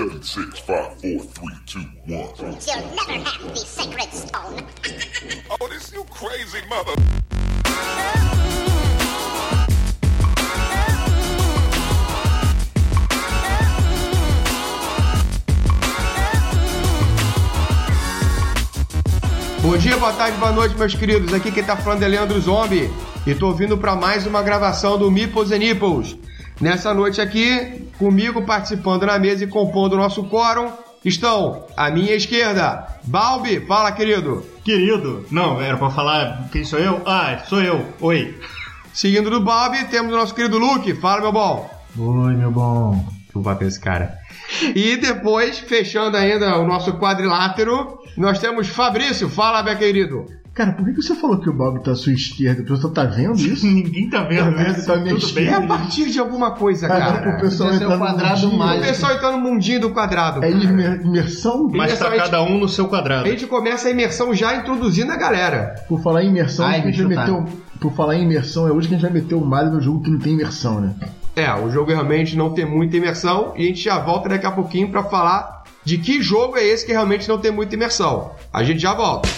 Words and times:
seven, 0.00 0.22
six, 0.22 0.58
five, 0.60 0.98
four, 1.00 1.20
three, 1.20 1.54
two, 1.66 1.84
one. 2.06 2.32
You'll 2.38 2.94
never 2.96 3.28
have 3.28 3.50
the 3.50 3.56
sacred 3.56 4.10
stone. 4.12 4.66
Oh, 5.60 5.68
this 5.68 5.92
you 5.92 6.04
crazy 6.04 6.64
mother. 6.68 6.94
Bom 19.60 19.76
dia, 19.76 19.96
boa 19.98 20.12
tarde, 20.12 20.38
boa 20.38 20.52
noite, 20.52 20.78
meus 20.78 20.94
queridos. 20.94 21.34
Aqui 21.34 21.52
quem 21.52 21.62
tá 21.62 21.76
falando 21.76 22.02
é 22.04 22.08
Leandro 22.08 22.40
Zombie 22.40 22.90
e 23.26 23.34
tô 23.34 23.52
vindo 23.52 23.76
para 23.76 23.94
mais 23.94 24.24
uma 24.26 24.42
gravação 24.42 24.96
do 24.96 25.10
Mipos 25.10 25.52
and 25.52 25.58
Nipples. 25.58 26.16
Nessa 26.60 26.92
noite 26.92 27.22
aqui, 27.22 27.88
comigo 27.98 28.42
participando 28.42 29.06
na 29.06 29.18
mesa 29.18 29.44
e 29.44 29.46
compondo 29.46 29.94
o 29.94 29.96
nosso 29.96 30.24
quórum, 30.24 30.70
estão 31.02 31.64
à 31.74 31.90
minha 31.90 32.14
esquerda, 32.14 32.86
Balbi, 33.04 33.60
fala 33.66 33.90
querido. 33.92 34.44
Querido, 34.62 35.24
não, 35.30 35.58
era 35.58 35.78
pra 35.78 35.88
falar 35.88 36.50
quem 36.52 36.62
sou 36.62 36.78
eu? 36.78 37.00
Ah, 37.06 37.38
sou 37.48 37.62
eu. 37.62 37.86
Oi. 38.00 38.38
Seguindo 38.92 39.30
do 39.30 39.40
Balbi, 39.40 39.86
temos 39.86 40.12
o 40.12 40.16
nosso 40.16 40.34
querido 40.34 40.58
Luke, 40.58 40.92
fala 40.96 41.22
meu 41.22 41.32
bom. 41.32 41.70
Oi, 41.98 42.34
meu 42.34 42.50
bom. 42.50 43.08
Vou 43.32 43.42
bater 43.42 43.68
esse 43.68 43.80
cara. 43.80 44.18
E 44.74 44.96
depois, 44.96 45.60
fechando 45.60 46.16
ainda 46.16 46.58
o 46.58 46.66
nosso 46.66 46.92
quadrilátero, 46.98 48.00
nós 48.18 48.38
temos 48.38 48.68
Fabrício, 48.68 49.30
fala 49.30 49.62
meu 49.62 49.78
querido. 49.78 50.26
Cara, 50.52 50.72
por 50.72 50.84
que 50.84 50.92
que 50.94 51.02
você 51.02 51.14
falou 51.14 51.38
que 51.38 51.48
o 51.48 51.52
Bob 51.52 51.82
tá 51.82 51.92
à 51.92 51.94
sua 51.94 52.12
esquerda? 52.12 52.62
O 52.62 52.66
pessoal 52.66 52.92
tá 52.92 53.04
vendo 53.04 53.38
isso? 53.38 53.64
Ninguém 53.66 54.10
tá 54.10 54.24
vendo, 54.24 54.46
Tá 54.46 54.50
né? 54.50 54.64
vendo, 54.64 54.84
tá 54.84 54.92
Tudo 54.94 55.04
mexendo. 55.04 55.34
bem? 55.34 55.46
É 55.48 55.54
a 55.54 55.62
partir 55.62 56.10
de 56.10 56.18
alguma 56.18 56.50
coisa, 56.50 56.88
Tá 56.88 56.98
cara. 56.98 57.12
vendo 57.12 57.22
pro 57.22 57.40
pessoal 57.40 57.72
entrar 57.72 57.88
o 57.88 57.90
no 57.92 57.98
quadrado 57.98 58.48
mundinho? 58.48 58.76
O 58.78 58.80
pessoal 58.86 59.12
entrando 59.14 59.36
no 59.36 59.42
mundinho 59.42 59.80
do 59.80 59.90
quadrado. 59.90 60.44
É 60.44 60.50
cara. 60.50 60.64
imer- 60.64 61.00
imersão? 61.04 61.68
Mas 61.72 61.98
tá 61.98 62.06
Imersão, 62.08 62.24
cada 62.30 62.42
um 62.42 62.58
no 62.58 62.68
seu 62.68 62.86
A 62.86 62.88
quadrado. 62.88 63.28
gente 63.28 63.46
começa 63.46 63.88
a 63.88 63.90
imersão 63.92 64.34
já 64.34 64.56
introduzindo 64.56 65.12
a 65.12 65.16
galera. 65.16 65.76
Por 65.88 66.02
falar 66.02 66.24
em 66.24 66.28
imersão, 66.28 66.66
Ai, 66.66 66.80
a 66.80 66.84
gente 66.84 66.96
vai 67.02 67.06
me 67.08 67.16
meter 67.16 67.30
o... 67.32 67.44
Por 67.78 67.92
falar 67.92 68.16
em 68.16 68.24
imersão, 68.24 68.66
é 68.68 68.72
hoje 68.72 68.88
que 68.88 68.94
a 68.94 68.98
gente 68.98 69.06
vai 69.10 69.20
meter 69.22 69.34
o 69.36 69.40
Mario 69.44 69.70
no 69.72 69.80
jogo 69.80 70.02
que 70.02 70.10
não 70.10 70.18
tem 70.18 70.34
imersão, 70.34 70.80
né? 70.80 70.94
É, 71.36 71.50
o 71.54 71.70
jogo 71.70 71.90
realmente 71.92 72.36
não 72.36 72.50
tem 72.50 72.66
muita 72.66 72.96
imersão 72.96 73.54
e 73.56 73.62
a 73.64 73.66
gente 73.68 73.82
já 73.84 73.98
volta 74.00 74.28
daqui 74.28 74.44
a 74.44 74.50
pouquinho 74.50 74.90
pra 74.90 75.04
falar 75.04 75.62
de 75.84 75.96
que 75.96 76.20
jogo 76.20 76.58
é 76.58 76.64
esse 76.66 76.84
que 76.84 76.92
realmente 76.92 77.26
não 77.28 77.38
tem 77.38 77.50
muita 77.50 77.74
imersão. 77.76 78.32
A 78.52 78.62
gente 78.64 78.80
já 78.80 78.92
volta. 78.92 79.28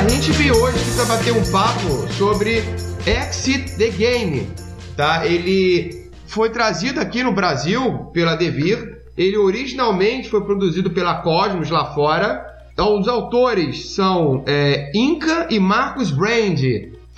A 0.00 0.08
gente 0.08 0.32
veio 0.32 0.56
hoje 0.56 0.78
aqui 0.78 0.96
para 0.96 1.04
bater 1.04 1.32
um 1.34 1.52
papo 1.52 2.10
sobre 2.14 2.64
Exit 3.06 3.76
the 3.76 3.90
Game, 3.90 4.48
tá? 4.96 5.26
Ele 5.26 6.10
foi 6.26 6.48
trazido 6.48 6.98
aqui 6.98 7.22
no 7.22 7.34
Brasil 7.34 8.06
pela 8.10 8.34
Devir. 8.34 9.02
Ele 9.14 9.36
originalmente 9.36 10.30
foi 10.30 10.42
produzido 10.42 10.90
pela 10.90 11.16
Cosmos 11.16 11.68
lá 11.68 11.92
fora. 11.92 12.42
Então, 12.72 12.98
os 12.98 13.08
autores 13.08 13.90
são 13.90 14.42
é, 14.46 14.90
Inca 14.94 15.48
e 15.50 15.60
Marcos 15.60 16.10
Brand. 16.10 16.62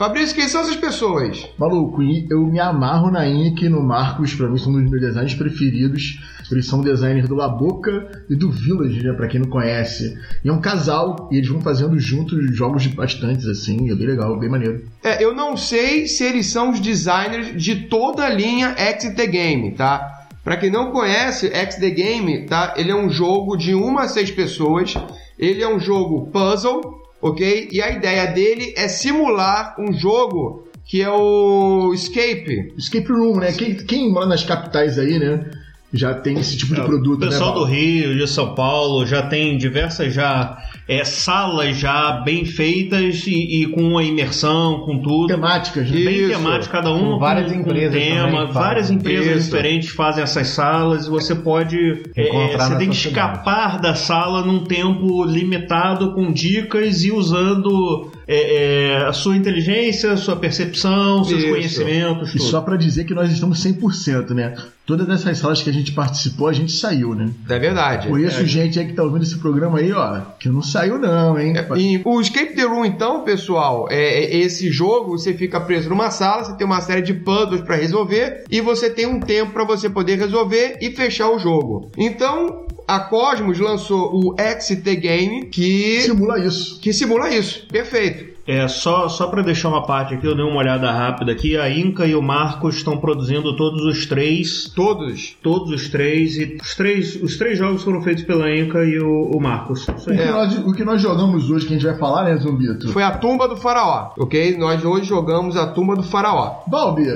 Fabrício, 0.03 0.35
quem 0.35 0.49
são 0.49 0.63
essas 0.63 0.75
pessoas? 0.75 1.49
Maluco, 1.57 2.03
eu 2.29 2.45
me 2.45 2.59
amarro 2.59 3.09
na 3.09 3.25
Ink 3.25 3.65
e 3.65 3.69
no 3.69 3.81
Marcos, 3.81 4.35
pra 4.35 4.49
mim 4.49 4.59
são 4.59 4.73
um 4.73 4.83
dos 4.83 4.91
meus 4.91 5.01
designs 5.01 5.33
preferidos. 5.33 6.19
Eles 6.51 6.67
são 6.67 6.81
designers 6.81 7.29
do 7.29 7.37
La 7.37 7.49
Boca 7.49 8.25
e 8.29 8.35
do 8.35 8.51
Village, 8.51 9.01
né, 9.01 9.13
pra 9.13 9.29
quem 9.29 9.39
não 9.39 9.49
conhece. 9.49 10.19
E 10.45 10.49
é 10.49 10.53
um 10.53 10.61
casal, 10.61 11.29
e 11.31 11.37
eles 11.37 11.49
vão 11.49 11.61
fazendo 11.61 11.97
juntos 12.01 12.53
jogos 12.53 12.85
bastantes, 12.89 13.47
assim, 13.47 13.93
é 13.93 13.95
bem 13.95 14.09
legal, 14.09 14.37
bem 14.41 14.51
maneiro. 14.51 14.85
É, 15.05 15.23
eu 15.23 15.37
não 15.37 15.57
sei 15.57 16.09
se 16.09 16.25
eles 16.25 16.49
são 16.49 16.73
os 16.73 16.81
designers 16.81 17.63
de 17.63 17.87
toda 17.87 18.25
a 18.25 18.29
linha 18.29 18.75
Exit 18.77 19.15
the 19.15 19.27
Game, 19.29 19.71
tá? 19.71 20.27
Pra 20.43 20.57
quem 20.57 20.69
não 20.69 20.91
conhece, 20.91 21.47
Exit 21.47 21.79
the 21.79 21.91
Game, 21.91 22.45
tá? 22.47 22.75
Ele 22.77 22.91
é 22.91 22.97
um 22.97 23.09
jogo 23.09 23.57
de 23.57 23.73
uma 23.73 24.03
a 24.03 24.09
seis 24.09 24.33
pessoas. 24.33 24.95
Ele 25.39 25.63
é 25.63 25.73
um 25.73 25.79
jogo 25.79 26.29
puzzle, 26.33 27.02
ok? 27.23 27.69
E 27.71 27.81
a 27.81 27.91
ideia 27.91 28.27
dele 28.27 28.75
é 28.77 28.89
simular 28.89 29.77
um 29.79 29.93
jogo 29.93 30.67
que 30.85 31.01
é 31.01 31.09
o 31.09 31.93
Escape. 31.95 32.75
Escape 32.77 33.11
Room, 33.11 33.37
né? 33.37 33.53
Quem, 33.53 33.75
quem 33.77 34.11
mora 34.13 34.27
nas 34.27 34.45
capitais 34.45 34.99
aí, 34.99 35.19
né? 35.19 35.49
Já 35.93 36.15
tem 36.15 36.39
esse 36.39 36.57
tipo 36.57 36.75
de 36.75 36.81
O 36.81 36.85
produto, 36.85 37.21
pessoal 37.21 37.51
né? 37.55 37.61
do? 37.61 37.65
Rio, 37.65 38.17
de 38.17 38.27
São 38.27 38.55
Paulo, 38.55 39.07
já 39.07 39.23
tem 39.23 39.57
diversas 39.57 40.13
já 40.13 40.59
é, 40.89 41.05
salas 41.05 41.77
já 41.77 42.23
bem 42.25 42.45
feitas 42.45 43.27
e, 43.27 43.63
e 43.63 43.67
com 43.67 43.83
uma 43.83 44.03
imersão, 44.03 44.81
com 44.81 44.99
tudo. 44.99 45.29
Temáticas, 45.29 45.91
né? 45.91 46.05
Bem 46.05 46.21
Isso. 46.21 46.31
temática, 46.31 46.73
cada 46.73 46.93
um 46.93 47.13
Com 47.13 47.19
várias 47.19 47.53
com, 47.53 47.59
empresas 47.59 48.03
com 48.03 48.09
tema, 48.09 48.31
também 48.31 48.53
várias 48.53 48.91
empresas 48.91 49.37
Isso. 49.37 49.51
diferentes 49.51 49.91
fazem 49.91 50.23
essas 50.23 50.49
salas 50.49 51.07
e 51.07 51.11
você 51.11 51.35
pode 51.35 52.03
é, 52.17 52.57
você 52.57 52.77
tem 52.77 52.89
que 52.89 52.97
escapar 52.97 53.81
da 53.81 53.95
sala 53.95 54.45
num 54.45 54.65
tempo 54.65 55.25
limitado 55.25 56.13
com 56.15 56.33
dicas 56.33 57.05
e 57.05 57.13
usando 57.13 58.11
é, 58.27 58.93
é, 58.93 58.97
a 59.07 59.13
sua 59.13 59.37
inteligência, 59.37 60.13
a 60.13 60.17
sua 60.17 60.37
percepção, 60.37 61.25
seus 61.25 61.41
Isso. 61.43 61.51
conhecimentos, 61.51 62.29
E 62.35 62.39
tudo. 62.39 62.45
só 62.51 62.61
pra 62.61 62.77
dizer 62.77 63.05
que 63.05 63.15
nós 63.15 63.31
estamos 63.33 63.63
100%, 63.65 64.31
né? 64.31 64.55
Todas 64.85 65.09
essas 65.09 65.39
salas 65.39 65.63
que 65.63 65.71
a 65.71 65.73
gente 65.73 65.93
participou, 65.93 66.49
a 66.49 66.53
gente 66.53 66.73
saiu, 66.73 67.15
né? 67.15 67.31
É 67.49 67.59
verdade. 67.59 68.09
Conheço 68.09 68.45
gente 68.45 68.79
aí 68.81 68.87
que 68.87 68.93
tá 68.95 69.03
ouvindo 69.05 69.23
esse 69.23 69.39
programa 69.39 69.79
aí, 69.79 69.93
ó, 69.93 70.21
que 70.41 70.49
não 70.49 70.61
saiu 70.61 70.99
não, 70.99 71.39
hein? 71.39 71.55
É, 71.57 71.67
E 71.79 72.03
o 72.05 72.21
Escape 72.21 72.55
the 72.55 72.63
Room, 72.65 72.85
então, 72.85 73.23
pessoal, 73.23 73.87
é, 73.91 74.25
é 74.25 74.37
esse 74.39 74.71
jogo, 74.71 75.17
você 75.17 75.33
fica 75.35 75.61
preso 75.61 75.89
numa 75.89 76.11
sala, 76.11 76.45
você 76.45 76.57
tem 76.57 76.67
uma 76.67 76.81
série 76.81 77.01
de 77.03 77.15
puzzles 77.15 77.61
pra 77.61 77.77
resolver 77.77 78.45
e 78.51 78.61
você 78.61 78.91
tem 78.91 79.07
um 79.07 79.21
tempo 79.21 79.53
pra 79.53 79.65
você 79.65 79.89
poder 79.89 80.19
resolver 80.19 80.79
e 80.81 80.91
fechar 80.91 81.31
o 81.31 81.39
jogo. 81.39 81.91
Então, 81.97 82.62
a 82.87 83.01
Cosmos 83.01 83.59
lançou 83.59 84.11
o 84.15 84.35
Exit 84.41 84.83
the 84.83 84.95
Game, 84.97 85.47
que, 85.47 86.01
Simula 86.03 86.39
isso. 86.39 86.79
que 86.81 86.93
simula 86.93 87.31
isso. 87.31 87.67
Perfeito. 87.69 88.33
É, 88.45 88.67
só, 88.67 89.09
só 89.09 89.29
para 89.29 89.41
deixar 89.41 89.69
uma 89.69 89.87
parte 89.87 90.15
aqui, 90.15 90.27
eu 90.27 90.35
dei 90.35 90.45
uma 90.45 90.57
olhada 90.59 90.91
rápida 90.91 91.31
aqui. 91.31 91.57
A 91.57 91.71
Inca 91.71 92.05
e 92.07 92.15
o 92.17 92.21
Marcos 92.21 92.75
estão 92.75 92.99
produzindo 92.99 93.57
todos 93.57 93.85
os 93.85 94.05
três. 94.05 94.65
Todos. 94.75 95.37
Todos 95.41 95.71
os 95.71 95.89
três. 95.89 96.37
E 96.37 96.59
os 96.61 96.75
três, 96.75 97.15
os 97.23 97.37
três 97.39 97.57
jogos 97.57 97.85
foram 97.85 98.03
feitos 98.03 98.25
pela 98.25 98.53
Inca 98.53 98.85
e 98.85 98.99
o, 98.99 99.31
o 99.31 99.41
Marcos. 99.41 99.87
Isso 99.97 100.11
O 100.11 100.13
aí. 100.13 100.19
que, 100.19 100.25
nós, 100.27 100.59
o 100.59 100.73
que 100.73 100.85
nós 100.85 101.01
jogamos 101.01 101.49
hoje, 101.51 101.67
que 101.67 101.75
a 101.75 101.77
gente 101.77 101.87
vai 101.87 101.97
falar, 101.97 102.25
né, 102.25 102.37
Zumbito? 102.37 102.89
Foi 102.93 103.05
a 103.05 103.13
Tumba 103.13 103.47
do 103.47 103.57
Faraó, 103.57 104.11
ok? 104.19 104.57
Nós 104.59 104.85
hoje 104.85 105.05
jogamos 105.05 105.57
a 105.57 105.69
Tumba 105.69 105.95
do 105.95 106.03
Faraó. 106.03 106.63
Balbi, 106.67 107.07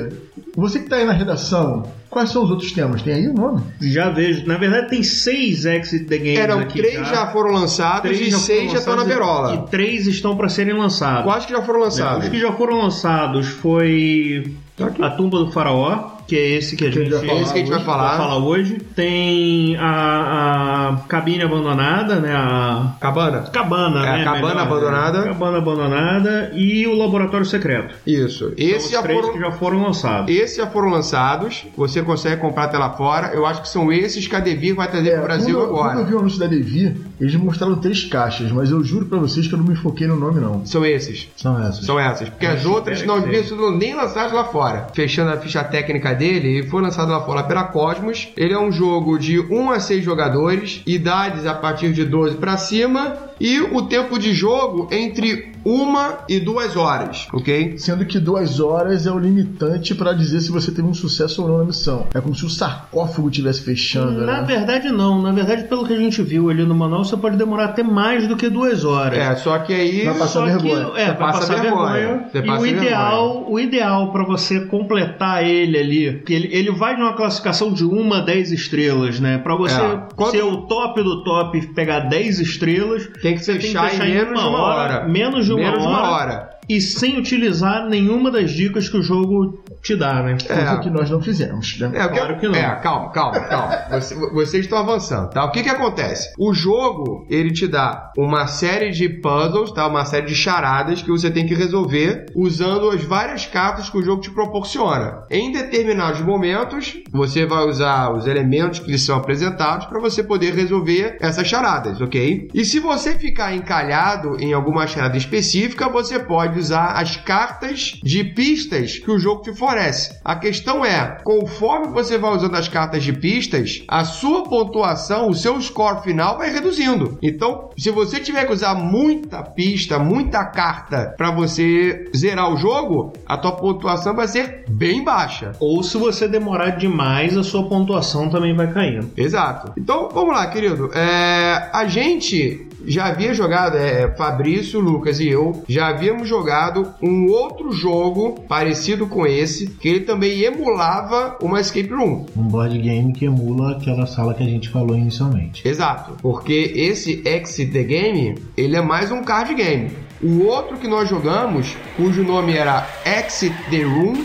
você 0.56 0.78
que 0.78 0.88
tá 0.88 0.94
aí 0.94 1.04
na 1.04 1.12
redação, 1.12 1.82
quais 2.16 2.30
são 2.30 2.44
os 2.44 2.50
outros 2.50 2.72
temas? 2.72 3.02
Tem 3.02 3.12
aí 3.12 3.28
o 3.28 3.34
nome? 3.34 3.60
Já 3.78 4.08
vejo. 4.08 4.46
Na 4.46 4.56
verdade, 4.56 4.88
tem 4.88 5.02
seis 5.02 5.66
Exit 5.66 6.06
the 6.06 6.16
Games 6.16 6.38
Eram 6.38 6.60
aqui. 6.60 6.78
três 6.80 7.06
já, 7.06 7.26
foram 7.26 7.52
lançados 7.52 8.00
Três 8.10 8.20
e 8.20 8.30
já 8.30 8.38
seis 8.38 8.72
já 8.72 8.78
estão 8.78 8.96
na 8.96 9.02
lançados 9.02 9.26
berola. 9.26 9.54
E 9.54 9.70
três 9.70 10.06
estão 10.06 10.34
para 10.34 10.48
serem 10.48 10.72
lançados. 10.78 11.24
Quais 11.24 11.44
que 11.44 11.52
já 11.52 11.60
foram 11.60 11.80
Os 11.80 11.84
lançados? 11.98 12.28
que 12.30 12.38
já 12.40 12.52
foram 12.52 12.78
lançados 12.78 13.46
foi 13.48 14.50
Tá 14.78 14.90
a 14.98 15.10
Tumba 15.10 15.38
do 15.40 15.52
Faraó, 15.52 16.15
que 16.26 16.36
é 16.36 16.56
esse 16.56 16.76
que 16.76 16.84
a 16.86 16.90
gente, 16.90 17.10
vai 17.10 17.20
falar 17.26 17.40
Esse 17.40 17.52
que 17.52 17.58
a 17.58 17.60
gente 17.60 17.68
vai 17.70 17.78
hoje. 17.78 17.86
falar. 17.86 18.08
vai 18.08 18.16
falar 18.18 18.38
hoje. 18.38 18.78
Tem 18.94 19.76
a, 19.76 20.90
a 20.92 20.96
cabine 21.08 21.42
abandonada, 21.44 22.16
né? 22.16 22.32
A 22.34 22.94
Cabana. 23.00 23.42
cabana, 23.52 24.04
É, 24.06 24.08
a 24.08 24.16
né? 24.18 24.24
cabana 24.24 24.46
Melhor, 24.48 24.62
abandonada. 24.62 25.20
né? 25.20 25.28
Cabana 25.28 25.58
abandonada 25.58 26.52
e 26.54 26.86
o 26.86 26.94
laboratório 26.96 27.46
secreto. 27.46 27.94
Isso. 28.06 28.38
São 28.48 28.52
Esse 28.56 28.86
os 28.86 28.90
já 28.90 29.02
três 29.02 29.20
foram 29.20 29.32
que 29.32 29.40
já 29.40 29.50
foram 29.52 29.82
lançados. 29.82 30.34
Esses 30.34 30.56
já 30.56 30.66
foram 30.66 30.88
lançados, 30.90 31.66
você 31.76 32.02
consegue 32.02 32.40
comprar 32.40 32.64
até 32.64 32.78
lá 32.78 32.90
fora. 32.90 33.28
Eu 33.34 33.46
acho 33.46 33.62
que 33.62 33.68
são 33.68 33.92
esses 33.92 34.26
que 34.26 34.34
a 34.36 34.40
Devir 34.40 34.74
vai 34.74 34.90
trazer 34.90 35.12
pro 35.16 35.22
Brasil 35.22 35.58
É, 35.58 35.66
quando, 35.66 35.70
eu- 35.70 35.74
Quando 35.76 35.84
eu 35.86 35.90
agora. 35.90 36.04
vi 36.06 36.14
o 36.14 36.18
anúncio 36.18 36.38
da 36.38 36.46
Devi, 36.46 36.96
eles 37.20 37.34
mostraram 37.36 37.76
três 37.76 38.04
caixas, 38.04 38.50
mas 38.50 38.70
eu 38.70 38.82
juro 38.82 39.06
pra 39.06 39.18
vocês 39.18 39.46
que 39.46 39.54
eu 39.54 39.58
não 39.58 39.66
me 39.66 39.76
foquei 39.76 40.06
no 40.06 40.16
nome, 40.16 40.40
não. 40.40 40.64
São 40.66 40.84
esses. 40.84 41.28
São 41.36 41.58
essas. 41.60 41.84
São 41.84 41.98
essas. 41.98 42.28
Porque 42.28 42.46
as 42.46 42.64
outras 42.64 43.02
não 43.04 43.20
deviam 43.20 43.44
sido 43.44 43.70
nem 43.72 43.94
lançadas 43.94 44.32
lá 44.32 44.44
fora. 44.44 44.86
Fechando 44.94 45.30
a 45.30 45.36
ficha 45.36 45.62
técnica 45.64 46.14
dele, 46.16 46.58
ele 46.58 46.66
foi 46.68 46.82
lançado 46.82 47.10
lá 47.10 47.20
fora 47.20 47.44
pela 47.44 47.64
Cosmos. 47.64 48.28
Ele 48.36 48.52
é 48.52 48.58
um 48.58 48.72
jogo 48.72 49.18
de 49.18 49.38
1 49.38 49.70
a 49.70 49.80
6 49.80 50.04
jogadores, 50.04 50.82
idades 50.86 51.46
a 51.46 51.54
partir 51.54 51.92
de 51.92 52.04
12 52.04 52.36
para 52.36 52.56
cima. 52.56 53.16
E 53.38 53.60
o 53.60 53.82
tempo 53.82 54.18
de 54.18 54.34
jogo 54.34 54.88
entre 54.90 55.55
uma 55.68 56.18
e 56.28 56.38
duas 56.38 56.76
horas, 56.76 57.26
ok? 57.32 57.76
Sendo 57.76 58.04
que 58.04 58.18
duas 58.20 58.60
horas 58.60 59.06
é 59.06 59.10
o 59.10 59.18
limitante 59.18 59.94
pra 59.96 60.12
dizer 60.12 60.40
se 60.40 60.50
você 60.52 60.70
teve 60.70 60.86
um 60.86 60.94
sucesso 60.94 61.42
ou 61.42 61.48
não 61.48 61.58
na 61.58 61.64
missão. 61.64 62.06
É 62.14 62.20
como 62.20 62.34
se 62.36 62.44
o 62.46 62.50
sarcófago 62.50 63.28
estivesse 63.28 63.62
fechando, 63.62 64.24
Na 64.24 64.42
né? 64.42 64.46
verdade, 64.46 64.90
não. 64.90 65.20
Na 65.20 65.32
verdade, 65.32 65.64
pelo 65.64 65.84
que 65.86 65.92
a 65.92 65.96
gente 65.98 66.22
viu 66.22 66.48
ali 66.50 66.62
no 66.64 66.74
manual, 66.74 67.04
você 67.04 67.16
pode 67.16 67.36
demorar 67.36 67.64
até 67.66 67.82
mais 67.82 68.28
do 68.28 68.36
que 68.36 68.48
duas 68.48 68.84
horas. 68.84 69.18
É, 69.18 69.34
só 69.36 69.58
que 69.58 69.72
aí. 69.72 70.04
Vai 70.04 70.14
passar 70.14 70.40
Só 70.40 70.44
vergonha. 70.46 70.84
Que, 70.90 71.00
é, 71.00 71.06
Você 71.06 71.12
passa 71.14 71.38
passar 71.40 71.60
vergonha. 71.62 71.92
vergonha. 71.92 72.28
Você 72.32 72.38
e 72.38 72.50
o 72.50 72.66
ideal, 72.66 73.46
o 73.50 73.58
ideal 73.60 74.12
para 74.12 74.24
você 74.24 74.60
completar 74.66 75.44
ele 75.44 75.78
ali, 75.78 76.22
que 76.24 76.32
ele, 76.32 76.48
ele 76.52 76.70
vai 76.70 76.96
numa 76.96 77.14
classificação 77.14 77.72
de 77.72 77.84
1 77.84 78.12
a 78.14 78.20
10 78.20 78.52
estrelas, 78.52 79.18
né? 79.18 79.38
Pra 79.38 79.56
você 79.56 79.80
É. 79.80 80.00
Quando- 80.14 80.30
ser 80.30 80.44
o 80.44 80.58
top 80.68 81.02
do 81.02 81.24
top 81.24 81.58
e 81.58 81.66
pegar 81.68 82.00
10 82.00 82.38
estrelas, 82.40 83.08
Tem 83.22 83.34
que 83.34 83.44
você 83.44 83.52
tem 83.52 83.60
que 83.60 83.66
fechar 83.78 84.06
em 84.08 84.14
menos 84.14 84.40
de 84.40 84.46
uma 84.48 84.58
hora. 84.62 85.08
Menos 85.08 85.46
de 85.46 85.52
uma 85.56 85.70
Menos 85.70 85.80
de 85.82 85.86
hora. 85.88 85.98
uma 85.98 86.10
hora. 86.10 86.55
E 86.68 86.80
sem 86.80 87.18
utilizar 87.18 87.88
nenhuma 87.88 88.30
das 88.30 88.50
dicas 88.50 88.88
que 88.88 88.96
o 88.96 89.02
jogo 89.02 89.62
te 89.82 89.94
dá, 89.96 90.22
né? 90.22 90.36
Coisa 90.46 90.72
É. 90.72 90.78
que 90.78 90.90
nós 90.90 91.08
não 91.10 91.20
fizemos. 91.20 91.78
Né? 91.78 91.90
É, 91.94 92.08
Claro 92.08 92.38
que 92.38 92.48
não. 92.48 92.54
é, 92.54 92.74
calma, 92.80 93.10
calma, 93.12 93.40
calma. 93.40 93.76
Você- 94.00 94.14
vocês 94.32 94.64
estão 94.64 94.78
avançando, 94.78 95.30
tá? 95.30 95.44
O 95.44 95.50
que 95.52 95.62
que 95.62 95.68
acontece? 95.68 96.32
O 96.38 96.52
jogo, 96.52 97.26
ele 97.30 97.52
te 97.52 97.66
dá 97.68 98.10
uma 98.18 98.46
série 98.46 98.90
de 98.90 99.08
puzzles, 99.08 99.72
tá? 99.72 99.86
Uma 99.86 100.04
série 100.04 100.26
de 100.26 100.34
charadas 100.34 101.02
que 101.02 101.10
você 101.10 101.30
tem 101.30 101.46
que 101.46 101.54
resolver 101.54 102.26
usando 102.34 102.90
as 102.90 103.02
várias 103.04 103.46
cartas 103.46 103.88
que 103.88 103.98
o 103.98 104.02
jogo 104.02 104.20
te 104.20 104.30
proporciona. 104.30 105.24
Em 105.30 105.52
determinados 105.52 106.20
momentos, 106.20 106.96
você 107.12 107.46
vai 107.46 107.64
usar 107.66 108.12
os 108.12 108.26
elementos 108.26 108.78
que 108.80 108.90
lhe 108.90 108.98
são 108.98 109.16
apresentados 109.16 109.86
para 109.86 110.00
você 110.00 110.22
poder 110.22 110.54
resolver 110.54 111.16
essas 111.20 111.46
charadas, 111.46 112.00
ok? 112.00 112.48
E 112.52 112.64
se 112.64 112.80
você 112.80 113.16
ficar 113.18 113.54
encalhado 113.54 114.36
em 114.40 114.52
alguma 114.52 114.86
charada 114.86 115.16
específica, 115.16 115.88
você 115.88 116.18
pode 116.18 116.55
usar 116.58 116.92
as 116.92 117.16
cartas 117.16 118.00
de 118.02 118.24
pistas 118.24 118.98
que 118.98 119.10
o 119.10 119.18
jogo 119.18 119.42
te 119.42 119.54
fornece. 119.54 120.18
A 120.24 120.36
questão 120.36 120.84
é, 120.84 121.18
conforme 121.22 121.88
você 121.88 122.18
vai 122.18 122.34
usando 122.34 122.54
as 122.54 122.68
cartas 122.68 123.02
de 123.02 123.12
pistas, 123.12 123.82
a 123.88 124.04
sua 124.04 124.44
pontuação, 124.44 125.28
o 125.28 125.34
seu 125.34 125.60
score 125.60 126.02
final 126.02 126.38
vai 126.38 126.50
reduzindo. 126.50 127.18
Então, 127.22 127.70
se 127.76 127.90
você 127.90 128.20
tiver 128.20 128.46
que 128.46 128.52
usar 128.52 128.74
muita 128.74 129.42
pista, 129.42 129.98
muita 129.98 130.44
carta 130.44 131.14
para 131.16 131.30
você 131.30 132.10
zerar 132.14 132.52
o 132.52 132.56
jogo, 132.56 133.12
a 133.26 133.36
tua 133.36 133.52
pontuação 133.52 134.14
vai 134.14 134.28
ser 134.28 134.64
bem 134.68 135.02
baixa. 135.04 135.52
Ou 135.60 135.82
se 135.82 135.96
você 135.96 136.28
demorar 136.28 136.70
demais, 136.70 137.36
a 137.36 137.42
sua 137.42 137.68
pontuação 137.68 138.28
também 138.28 138.54
vai 138.54 138.72
caindo. 138.72 139.10
Exato. 139.16 139.72
Então, 139.76 140.08
vamos 140.12 140.34
lá, 140.34 140.46
querido. 140.48 140.90
É, 140.94 141.70
a 141.72 141.86
gente 141.86 142.65
já 142.86 143.06
havia 143.06 143.34
jogado, 143.34 143.76
é, 143.76 144.14
Fabrício, 144.16 144.80
Lucas 144.80 145.20
e 145.20 145.28
eu, 145.28 145.64
já 145.68 145.88
havíamos 145.88 146.28
jogado 146.28 146.94
um 147.02 147.26
outro 147.26 147.72
jogo 147.72 148.40
parecido 148.48 149.06
com 149.06 149.26
esse, 149.26 149.66
que 149.66 149.88
ele 149.88 150.00
também 150.00 150.42
emulava 150.42 151.36
uma 151.42 151.60
escape 151.60 151.92
room. 151.92 152.26
Um 152.36 152.44
board 152.44 152.78
game 152.78 153.12
que 153.12 153.24
emula 153.24 153.72
aquela 153.72 154.06
sala 154.06 154.34
que 154.34 154.42
a 154.42 154.46
gente 154.46 154.68
falou 154.68 154.96
inicialmente. 154.96 155.66
Exato. 155.66 156.16
Porque 156.22 156.72
esse 156.74 157.22
Exit 157.24 157.72
the 157.72 157.82
Game, 157.82 158.36
ele 158.56 158.76
é 158.76 158.82
mais 158.82 159.10
um 159.10 159.22
card 159.22 159.54
game. 159.54 159.90
O 160.22 160.44
outro 160.44 160.78
que 160.78 160.88
nós 160.88 161.08
jogamos, 161.08 161.76
cujo 161.96 162.22
nome 162.22 162.56
era 162.56 162.88
Exit 163.04 163.54
the 163.70 163.82
Room, 163.82 164.24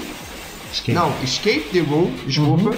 Escape. 0.71 0.93
Não, 0.93 1.11
Escape 1.23 1.65
the 1.73 1.79
Room, 1.79 2.11
desculpa. 2.25 2.75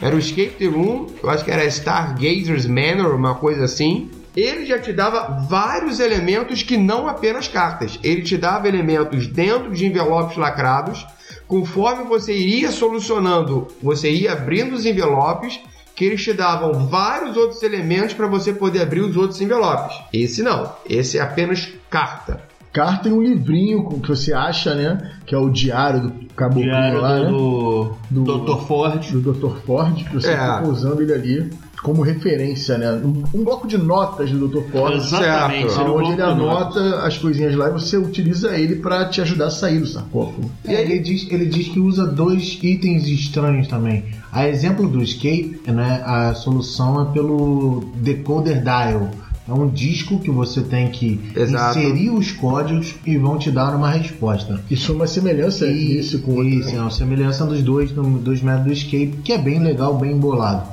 Era 0.00 0.14
o 0.14 0.18
Escape 0.18 0.56
the 0.58 0.66
Room, 0.66 1.06
eu 1.22 1.30
acho 1.30 1.44
que 1.44 1.50
era 1.50 1.64
Stargazer's 1.64 2.66
Manor, 2.66 3.14
uma 3.14 3.34
coisa 3.34 3.64
assim. 3.64 4.10
Ele 4.36 4.66
já 4.66 4.78
te 4.78 4.92
dava 4.92 5.46
vários 5.48 5.98
elementos 5.98 6.62
que 6.62 6.76
não 6.76 7.08
apenas 7.08 7.48
cartas. 7.48 7.98
Ele 8.02 8.20
te 8.20 8.36
dava 8.36 8.68
elementos 8.68 9.26
dentro 9.26 9.72
de 9.72 9.86
envelopes 9.86 10.36
lacrados. 10.36 11.06
Conforme 11.48 12.04
você 12.04 12.36
iria 12.36 12.70
solucionando, 12.70 13.68
você 13.82 14.10
ia 14.10 14.32
abrindo 14.32 14.74
os 14.74 14.84
envelopes, 14.84 15.58
que 15.94 16.04
eles 16.04 16.22
te 16.22 16.34
davam 16.34 16.86
vários 16.86 17.36
outros 17.36 17.62
elementos 17.62 18.12
para 18.12 18.26
você 18.26 18.52
poder 18.52 18.82
abrir 18.82 19.00
os 19.00 19.16
outros 19.16 19.40
envelopes. 19.40 19.96
Esse 20.12 20.42
não, 20.42 20.70
esse 20.86 21.16
é 21.16 21.22
apenas 21.22 21.72
carta. 21.88 22.45
Carta 22.76 23.08
e 23.08 23.12
um 23.12 23.22
livrinho 23.22 23.84
com- 23.84 23.98
que 24.00 24.08
você 24.08 24.34
acha, 24.34 24.74
né? 24.74 24.98
Que 25.24 25.34
é 25.34 25.38
o 25.38 25.48
diário 25.48 26.02
do 26.02 26.12
caboclo 26.36 26.62
Diário 26.64 27.00
lá, 27.00 27.18
né? 27.20 27.28
do, 27.30 27.92
Do- 28.10 28.24
do 28.24 28.38
Dr. 28.44 28.66
Ford. 28.66 29.10
do 29.12 29.32
Dr. 29.32 29.56
Ford, 29.64 29.94
que 30.04 30.12
você 30.14 30.28
É. 30.28 30.36
fica 30.36 30.68
usando 30.68 31.00
ele 31.00 31.12
ali 31.14 31.50
como 31.82 32.02
referência, 32.02 32.76
né? 32.76 32.92
Um, 32.92 33.22
um 33.32 33.44
bloco 33.44 33.66
de 33.66 33.78
notas 33.78 34.30
do 34.30 34.46
Dr. 34.48 34.70
Ford. 34.72 34.94
Exatamente. 34.96 35.72
Certo. 35.72 35.90
um 35.90 35.94
Onde 35.96 36.12
ele 36.12 36.22
notas. 36.22 36.76
anota 36.76 37.06
as 37.06 37.16
coisinhas 37.16 37.54
lá 37.54 37.68
e 37.68 37.72
você 37.72 37.96
utiliza 37.96 38.54
ele 38.58 38.76
pra 38.76 39.06
te 39.06 39.20
ajudar 39.22 39.46
a 39.46 39.50
sair 39.50 39.78
do 39.78 39.86
sarcófago. 39.86 40.50
E 40.68 40.74
aí 40.74 40.82
ele 40.82 40.98
diz, 40.98 41.26
ele 41.30 41.46
diz 41.46 41.68
que 41.68 41.78
usa 41.80 42.06
dois 42.06 42.58
itens 42.62 43.06
estranhos 43.06 43.68
também. 43.68 44.04
A 44.32 44.46
exemplo 44.48 44.86
do 44.86 45.02
escape, 45.02 45.60
né, 45.68 46.02
a 46.04 46.34
solução 46.34 47.00
é 47.08 47.12
pelo 47.14 47.84
decoder 47.96 48.62
dial. 48.62 49.08
É 49.48 49.52
um 49.52 49.68
disco 49.68 50.18
que 50.18 50.30
você 50.30 50.60
tem 50.60 50.88
que 50.88 51.20
Exato. 51.36 51.78
inserir 51.78 52.10
os 52.10 52.32
códigos 52.32 52.94
e 53.06 53.16
vão 53.16 53.38
te 53.38 53.50
dar 53.50 53.76
uma 53.76 53.88
resposta. 53.90 54.60
Isso 54.70 54.90
é 54.90 54.94
uma 54.94 55.06
semelhança 55.06 55.66
E- 55.66 55.72
nisso 55.94 56.18
com 56.20 56.32
outro. 56.32 56.48
Isso, 56.48 56.74
é 56.74 56.80
uma 56.80 56.90
semelhança 56.90 57.46
dos 57.46 57.62
dois, 57.62 57.92
no- 57.92 58.18
dos 58.18 58.42
métodos 58.42 58.78
escape, 58.78 59.18
que 59.22 59.32
é 59.32 59.38
bem 59.38 59.60
legal, 59.60 59.96
bem 59.96 60.12
embolado. 60.12 60.68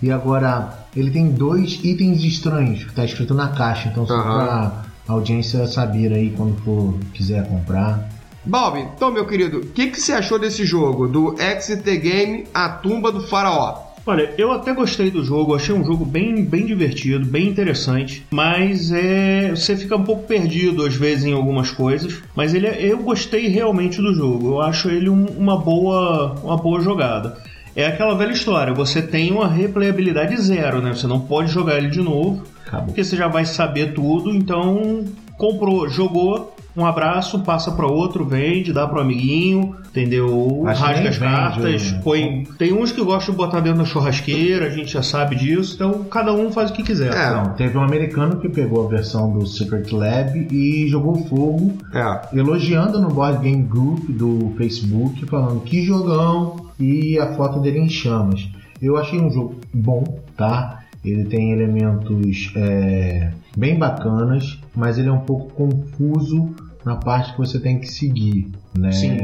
E 0.00 0.10
agora, 0.10 0.86
ele 0.96 1.10
tem 1.10 1.30
dois 1.30 1.80
itens 1.82 2.22
estranhos, 2.22 2.84
que 2.84 2.90
está 2.90 3.04
escrito 3.04 3.34
na 3.34 3.48
caixa, 3.48 3.88
então 3.88 4.06
só 4.06 4.14
Aham. 4.14 4.34
pra 4.44 4.82
audiência 5.08 5.66
saber 5.66 6.12
aí 6.12 6.30
quando 6.36 6.56
for 6.62 6.94
quiser 7.12 7.46
comprar. 7.48 8.08
Balbi, 8.44 8.80
então, 8.94 9.12
meu 9.12 9.24
querido, 9.26 9.58
o 9.58 9.66
que, 9.66 9.88
que 9.88 10.00
você 10.00 10.12
achou 10.12 10.38
desse 10.38 10.64
jogo? 10.66 11.06
Do 11.08 11.34
Exit 11.40 11.82
the 11.82 11.96
Game, 11.96 12.44
A 12.52 12.68
Tumba 12.68 13.10
do 13.12 13.20
Faraó? 13.26 13.91
Olha, 14.04 14.34
eu 14.36 14.50
até 14.50 14.72
gostei 14.74 15.10
do 15.12 15.24
jogo, 15.24 15.54
achei 15.54 15.72
um 15.72 15.84
jogo 15.84 16.04
bem, 16.04 16.44
bem 16.44 16.66
divertido, 16.66 17.24
bem 17.24 17.46
interessante, 17.46 18.26
mas 18.32 18.90
é, 18.90 19.50
você 19.50 19.76
fica 19.76 19.96
um 19.96 20.02
pouco 20.02 20.24
perdido 20.26 20.84
às 20.84 20.94
vezes 20.96 21.24
em 21.24 21.32
algumas 21.32 21.70
coisas, 21.70 22.20
mas 22.34 22.52
ele 22.52 22.66
é- 22.66 22.84
eu 22.84 22.98
gostei 22.98 23.46
realmente 23.46 24.02
do 24.02 24.12
jogo, 24.12 24.48
eu 24.54 24.60
acho 24.60 24.88
ele 24.88 25.08
um- 25.08 25.26
uma, 25.38 25.56
boa, 25.56 26.34
uma 26.42 26.56
boa 26.56 26.80
jogada. 26.80 27.36
É 27.76 27.86
aquela 27.86 28.14
velha 28.16 28.32
história, 28.32 28.74
você 28.74 29.00
tem 29.00 29.30
uma 29.30 29.46
replayabilidade 29.46 30.36
zero, 30.36 30.82
né? 30.82 30.92
Você 30.92 31.06
não 31.06 31.20
pode 31.20 31.50
jogar 31.52 31.78
ele 31.78 31.88
de 31.88 32.02
novo, 32.02 32.42
Acabou. 32.66 32.86
porque 32.86 33.04
você 33.04 33.16
já 33.16 33.28
vai 33.28 33.44
saber 33.46 33.94
tudo, 33.94 34.30
então 34.34 35.04
comprou, 35.38 35.88
jogou, 35.88 36.54
um 36.76 36.86
abraço, 36.86 37.40
passa 37.40 37.70
para 37.72 37.86
outro, 37.86 38.24
vende, 38.24 38.72
dá 38.72 38.86
pro 38.86 39.00
amiguinho, 39.00 39.76
entendeu? 39.88 40.64
Acho 40.66 40.82
Rasga 40.82 41.08
as 41.08 41.16
vende, 41.16 41.32
cartas, 41.32 41.92
né? 41.92 42.00
põe. 42.02 42.44
Tem 42.58 42.72
uns 42.72 42.92
que 42.92 43.02
gostam 43.02 43.34
de 43.34 43.38
botar 43.38 43.60
dentro 43.60 43.80
da 43.80 43.84
churrasqueira, 43.84 44.66
a 44.66 44.70
gente 44.70 44.92
já 44.92 45.02
sabe 45.02 45.36
disso, 45.36 45.74
então 45.74 46.04
cada 46.04 46.32
um 46.32 46.50
faz 46.50 46.70
o 46.70 46.72
que 46.72 46.82
quiser. 46.82 47.12
É. 47.12 47.30
Não, 47.30 47.54
teve 47.54 47.76
um 47.76 47.82
americano 47.82 48.36
que 48.38 48.48
pegou 48.48 48.86
a 48.86 48.88
versão 48.88 49.30
do 49.32 49.46
Secret 49.46 49.92
Lab 49.92 50.48
e 50.50 50.88
jogou 50.88 51.16
fogo, 51.26 51.74
É. 51.92 52.20
elogiando 52.38 53.00
no 53.00 53.08
Board 53.08 53.42
Game 53.42 53.62
Group 53.62 54.08
do 54.08 54.52
Facebook, 54.56 55.26
falando 55.26 55.60
que 55.60 55.84
jogão 55.84 56.56
e 56.80 57.18
a 57.18 57.34
foto 57.34 57.60
dele 57.60 57.78
em 57.80 57.88
chamas. 57.88 58.48
Eu 58.80 58.96
achei 58.96 59.20
um 59.20 59.30
jogo 59.30 59.56
bom, 59.72 60.02
tá? 60.36 60.80
Ele 61.04 61.24
tem 61.24 61.52
elementos 61.52 62.52
é, 62.56 63.32
bem 63.56 63.76
bacanas, 63.78 64.58
mas 64.74 64.98
ele 64.98 65.08
é 65.08 65.12
um 65.12 65.20
pouco 65.20 65.52
confuso 65.52 66.54
na 66.84 66.96
parte 66.96 67.32
que 67.32 67.38
você 67.38 67.58
tem 67.60 67.78
que 67.78 67.86
seguir, 67.86 68.50
né? 68.76 68.92
Sim. 68.92 69.18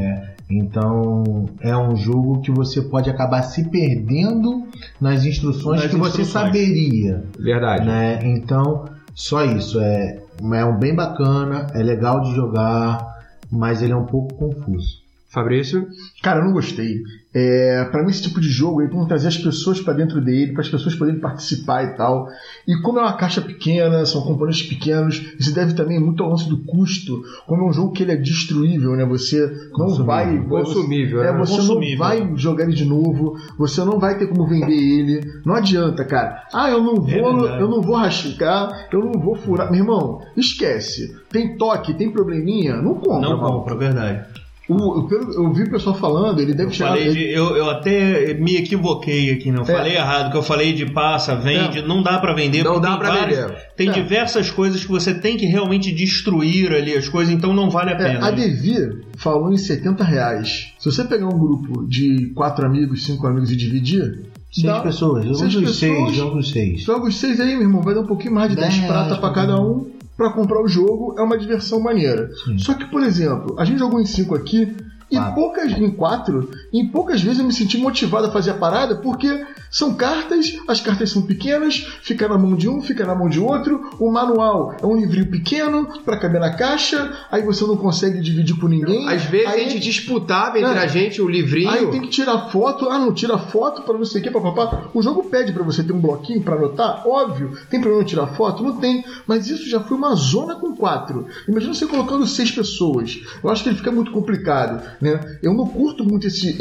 Então 0.51 1.47
é 1.61 1.77
um 1.77 1.95
jogo 1.97 2.41
que 2.41 2.51
você 2.51 2.81
pode 2.83 3.11
acabar 3.11 3.43
se 3.43 3.69
perdendo 3.69 4.67
nas 5.01 5.25
instruções 5.25 5.83
Nas 5.83 5.91
que 5.91 5.97
você 5.97 6.23
instruções. 6.23 6.47
saberia 6.47 7.25
Verdade. 7.39 7.85
né? 7.87 8.19
Então, 8.25 8.87
só 9.15 9.45
isso. 9.45 9.79
É, 9.81 10.21
é 10.55 10.65
um 10.65 10.79
bem 10.79 10.95
bacana, 10.95 11.67
é 11.75 11.83
legal 11.83 12.21
de 12.23 12.35
jogar, 12.35 13.07
mas 13.51 13.83
ele 13.83 13.93
é 13.93 13.97
um 13.97 14.07
pouco 14.07 14.35
confuso. 14.35 15.03
Fabrício? 15.31 15.87
Cara, 16.23 16.41
eu 16.41 16.45
não 16.47 16.53
gostei. 16.53 17.03
É, 17.35 17.85
para 17.93 18.03
mim, 18.03 18.09
esse 18.09 18.23
tipo 18.23 18.41
de 18.41 18.49
jogo 18.49 18.81
aí, 18.81 18.89
vamos 18.89 19.07
trazer 19.07 19.29
as 19.29 19.37
pessoas 19.37 19.79
pra 19.79 19.93
dentro 19.93 20.23
dele, 20.23 20.53
para 20.53 20.63
as 20.63 20.69
pessoas 20.71 20.95
poderem 20.95 21.21
participar 21.21 21.85
e 21.85 21.97
tal. 21.97 22.27
E 22.67 22.75
como 22.81 22.99
é 22.99 23.03
uma 23.03 23.13
caixa 23.13 23.43
pequena, 23.43 24.07
são 24.07 24.23
componentes 24.23 24.63
pequenos, 24.67 25.23
isso 25.39 25.55
deve 25.55 25.75
também 25.75 26.01
muito 26.01 26.23
ao 26.23 26.31
lance 26.31 26.49
do 26.49 26.57
custo. 26.65 27.23
Como 27.47 27.63
é 27.63 27.69
um 27.69 27.73
jogo 27.75 27.93
que 27.93 28.03
ele 28.03 28.13
é 28.13 28.17
destruível, 28.17 28.97
né? 28.97 29.05
Você 29.05 29.47
não 29.73 29.87
Consumível. 29.87 30.07
vai. 30.07 30.39
Consumível, 30.49 31.23
É, 31.23 31.31
né? 31.33 31.39
você 31.39 31.57
Consumível. 31.57 31.99
não 31.99 31.99
vai 31.99 32.33
jogar 32.37 32.65
ele 32.65 32.75
de 32.75 32.87
novo, 32.87 33.37
você 33.59 33.85
não 33.85 33.99
vai 33.99 34.17
ter 34.19 34.29
como 34.29 34.49
vender 34.49 34.73
ele. 34.75 35.21
Não 35.45 35.55
adianta, 35.55 36.07
cara. 36.07 36.43
Ah, 36.55 36.71
eu 36.71 36.83
não 36.83 36.95
vou, 36.95 37.05
verdade. 37.05 37.61
eu 37.61 37.69
não 37.69 37.83
vou 37.83 37.97
rasgar, 37.97 38.89
eu 38.91 39.01
não 39.05 39.13
vou 39.21 39.37
furar. 39.37 39.71
Meu 39.71 39.81
irmão, 39.81 40.23
esquece. 40.35 41.15
Tem 41.31 41.57
toque, 41.59 41.93
tem 41.93 42.11
probleminha, 42.11 42.77
não 42.81 42.95
compra. 42.95 43.29
Não 43.29 43.37
mano. 43.37 43.53
compra, 43.53 43.77
verdade. 43.77 44.25
O, 44.69 45.09
eu, 45.11 45.33
eu 45.33 45.53
vi 45.53 45.63
o 45.63 45.71
pessoal 45.71 45.97
falando, 45.97 46.41
ele 46.41 46.53
deve 46.53 46.69
Eu, 46.69 46.75
chegar. 46.75 46.91
falei 46.91 47.07
ele- 47.07 47.15
de- 47.15 47.31
eu, 47.31 47.57
eu 47.57 47.71
até 47.71 48.35
me 48.35 48.57
equivoquei 48.57 49.31
aqui, 49.31 49.51
não 49.51 49.63
É. 49.63 49.65
falei 49.65 49.97
errado, 49.97 50.31
que 50.31 50.37
eu 50.37 50.43
falei 50.43 50.75
de 50.75 50.85
passa, 50.93 51.35
vende, 51.37 51.81
não 51.81 52.03
dá 52.03 52.19
pra 52.19 52.35
vender. 52.35 52.63
Não 52.65 52.79
dá 52.79 52.97
várias- 52.97 53.39
vender. 53.47 53.57
Tem 53.77 53.89
É. 53.89 53.93
diversas 53.93 54.51
coisas 54.51 54.83
que 54.85 54.91
você 54.91 55.15
tem 55.15 55.39
que 55.39 55.47
realmente 55.47 55.91
destruir 55.91 56.71
ali 56.73 56.93
as 56.95 57.09
coisas, 57.09 57.33
então 57.33 57.55
não 57.55 57.71
vale 57.71 57.91
a 57.91 57.95
É, 57.95 57.97
pena. 57.97 58.27
a 58.27 58.31
Devir 58.31 59.05
falou 59.17 59.51
em 59.53 59.57
70 59.57 60.05
reais. 60.05 60.73
Se 60.79 60.85
você 60.93 61.03
pegar 61.05 61.27
um 61.29 61.39
grupo 61.39 61.87
de 61.89 62.27
quatro 62.35 62.67
amigos, 62.67 63.05
cinco 63.07 63.27
amigos 63.27 63.51
e 63.51 63.57
dividir, 63.57 64.23
Seis 64.53 64.67
dá- 64.67 64.81
pessoas, 64.81 65.25
jogos 65.25 65.39
seis 65.41 65.55
pessoas, 65.55 65.77
seis, 65.77 66.15
jogos 66.15 66.51
seis. 66.51 66.83
Joga 66.83 67.07
os 67.07 67.17
seis 67.17 67.41
aí, 67.41 67.53
meu 67.55 67.63
irmão, 67.63 67.81
vai 67.83 67.95
dar 67.95 68.01
um 68.03 68.07
pouquinho 68.07 68.35
mais 68.35 68.51
de 68.51 68.57
10 68.57 68.75
Dez 68.77 68.87
prata 68.87 69.17
pra 69.17 69.31
cada 69.31 69.49
cada 69.53 69.61
um 69.63 69.87
pra 70.19 70.33
comprar 70.33 70.61
o 70.61 70.69
jogo. 70.69 71.15
É 71.17 71.23
uma 71.23 71.39
diversão 71.39 71.81
maneira. 71.81 72.29
Sim. 72.45 72.59
Só 72.59 72.75
que, 72.75 72.85
por 72.87 73.03
exemplo, 73.03 73.59
a 73.59 73.65
gente 73.65 73.79
jogou 73.79 74.01
em 74.01 74.05
cinco 74.05 74.35
aqui. 74.35 74.77
E 75.11 75.19
poucas, 75.35 75.73
em 75.73 75.91
quatro, 75.91 76.51
em 76.73 76.87
poucas 76.89 77.23
vezes 77.23 77.39
eu 77.39 77.45
me 77.47 77.53
senti 77.53 77.79
motivado 77.79 78.27
a 78.27 78.31
fazer 78.31 78.51
a 78.51 78.55
parada, 78.55 78.97
porque 78.97 79.45
são 79.71 79.95
cartas, 79.95 80.55
as 80.67 80.81
cartas 80.81 81.11
são 81.11 81.23
pequenas, 81.23 81.77
fica 82.03 82.29
na 82.29 82.37
mão 82.39 82.55
de 82.55 82.69
um, 82.69 82.81
fica 82.83 83.07
na 83.07 83.15
mão 83.15 83.29
de 83.29 83.41
outro. 83.41 83.91
O 83.99 84.11
manual 84.11 84.75
é 84.83 84.87
um 84.87 84.97
livrinho 84.97 85.31
pequeno 85.31 85.87
pra 86.05 86.19
caber 86.19 86.41
na 86.41 86.55
caixa, 86.55 87.11
aí 87.31 87.43
você 87.43 87.65
não 87.65 87.77
consegue 87.77 88.21
dividir 88.21 88.59
com 88.59 88.69
ninguém. 88.69 89.09
Às 89.09 89.25
vezes 89.25 89.47
aí 89.49 89.65
a 89.67 89.69
gente 89.69 89.81
disputava 89.81 90.59
entre 90.59 90.73
É. 90.79 90.79
a 90.83 90.87
gente 90.87 91.21
o 91.23 91.29
livrinho. 91.29 91.71
Aí 91.71 91.87
tem 91.87 92.01
que 92.01 92.09
tirar 92.09 92.51
foto, 92.51 92.89
ah, 92.91 92.99
não 92.99 93.13
tira 93.13 93.39
foto 93.39 93.83
pra 93.83 93.95
não 93.97 94.05
sei 94.05 94.21
o 94.21 94.25
que, 94.25 94.31
papapá. 94.31 94.85
O 94.93 95.03
jogo 95.03 95.25
pede 95.25 95.53
pra 95.53 95.63
você 95.63 95.83
ter 95.83 95.93
um 95.93 96.01
bloquinho 96.01 96.43
pra 96.43 96.57
anotar, 96.57 97.07
óbvio. 97.07 97.57
Tem 97.71 97.81
problema 97.81 98.05
tirar 98.05 98.27
foto? 98.29 98.63
Não 98.63 98.77
tem. 98.77 99.05
Mas 99.27 99.49
isso 99.49 99.69
já 99.69 99.81
foi 99.81 99.97
uma 99.97 100.15
zona 100.15 100.55
com 100.55 100.75
quatro. 100.75 101.27
Imagina 101.49 101.75
você 101.75 101.87
colocando 101.87 102.27
seis 102.27 102.51
pessoas. 102.51 103.21
Eu 103.43 103.51
acho 103.51 103.63
que 103.63 103.69
ele 103.71 103.77
fica 103.77 103.91
muito 103.91 104.11
complicado, 104.13 104.83
né? 105.01 105.39
Eu 105.43 105.55
não 105.55 105.67
curto 105.67 106.05
muito 106.05 106.27
esse, 106.27 106.57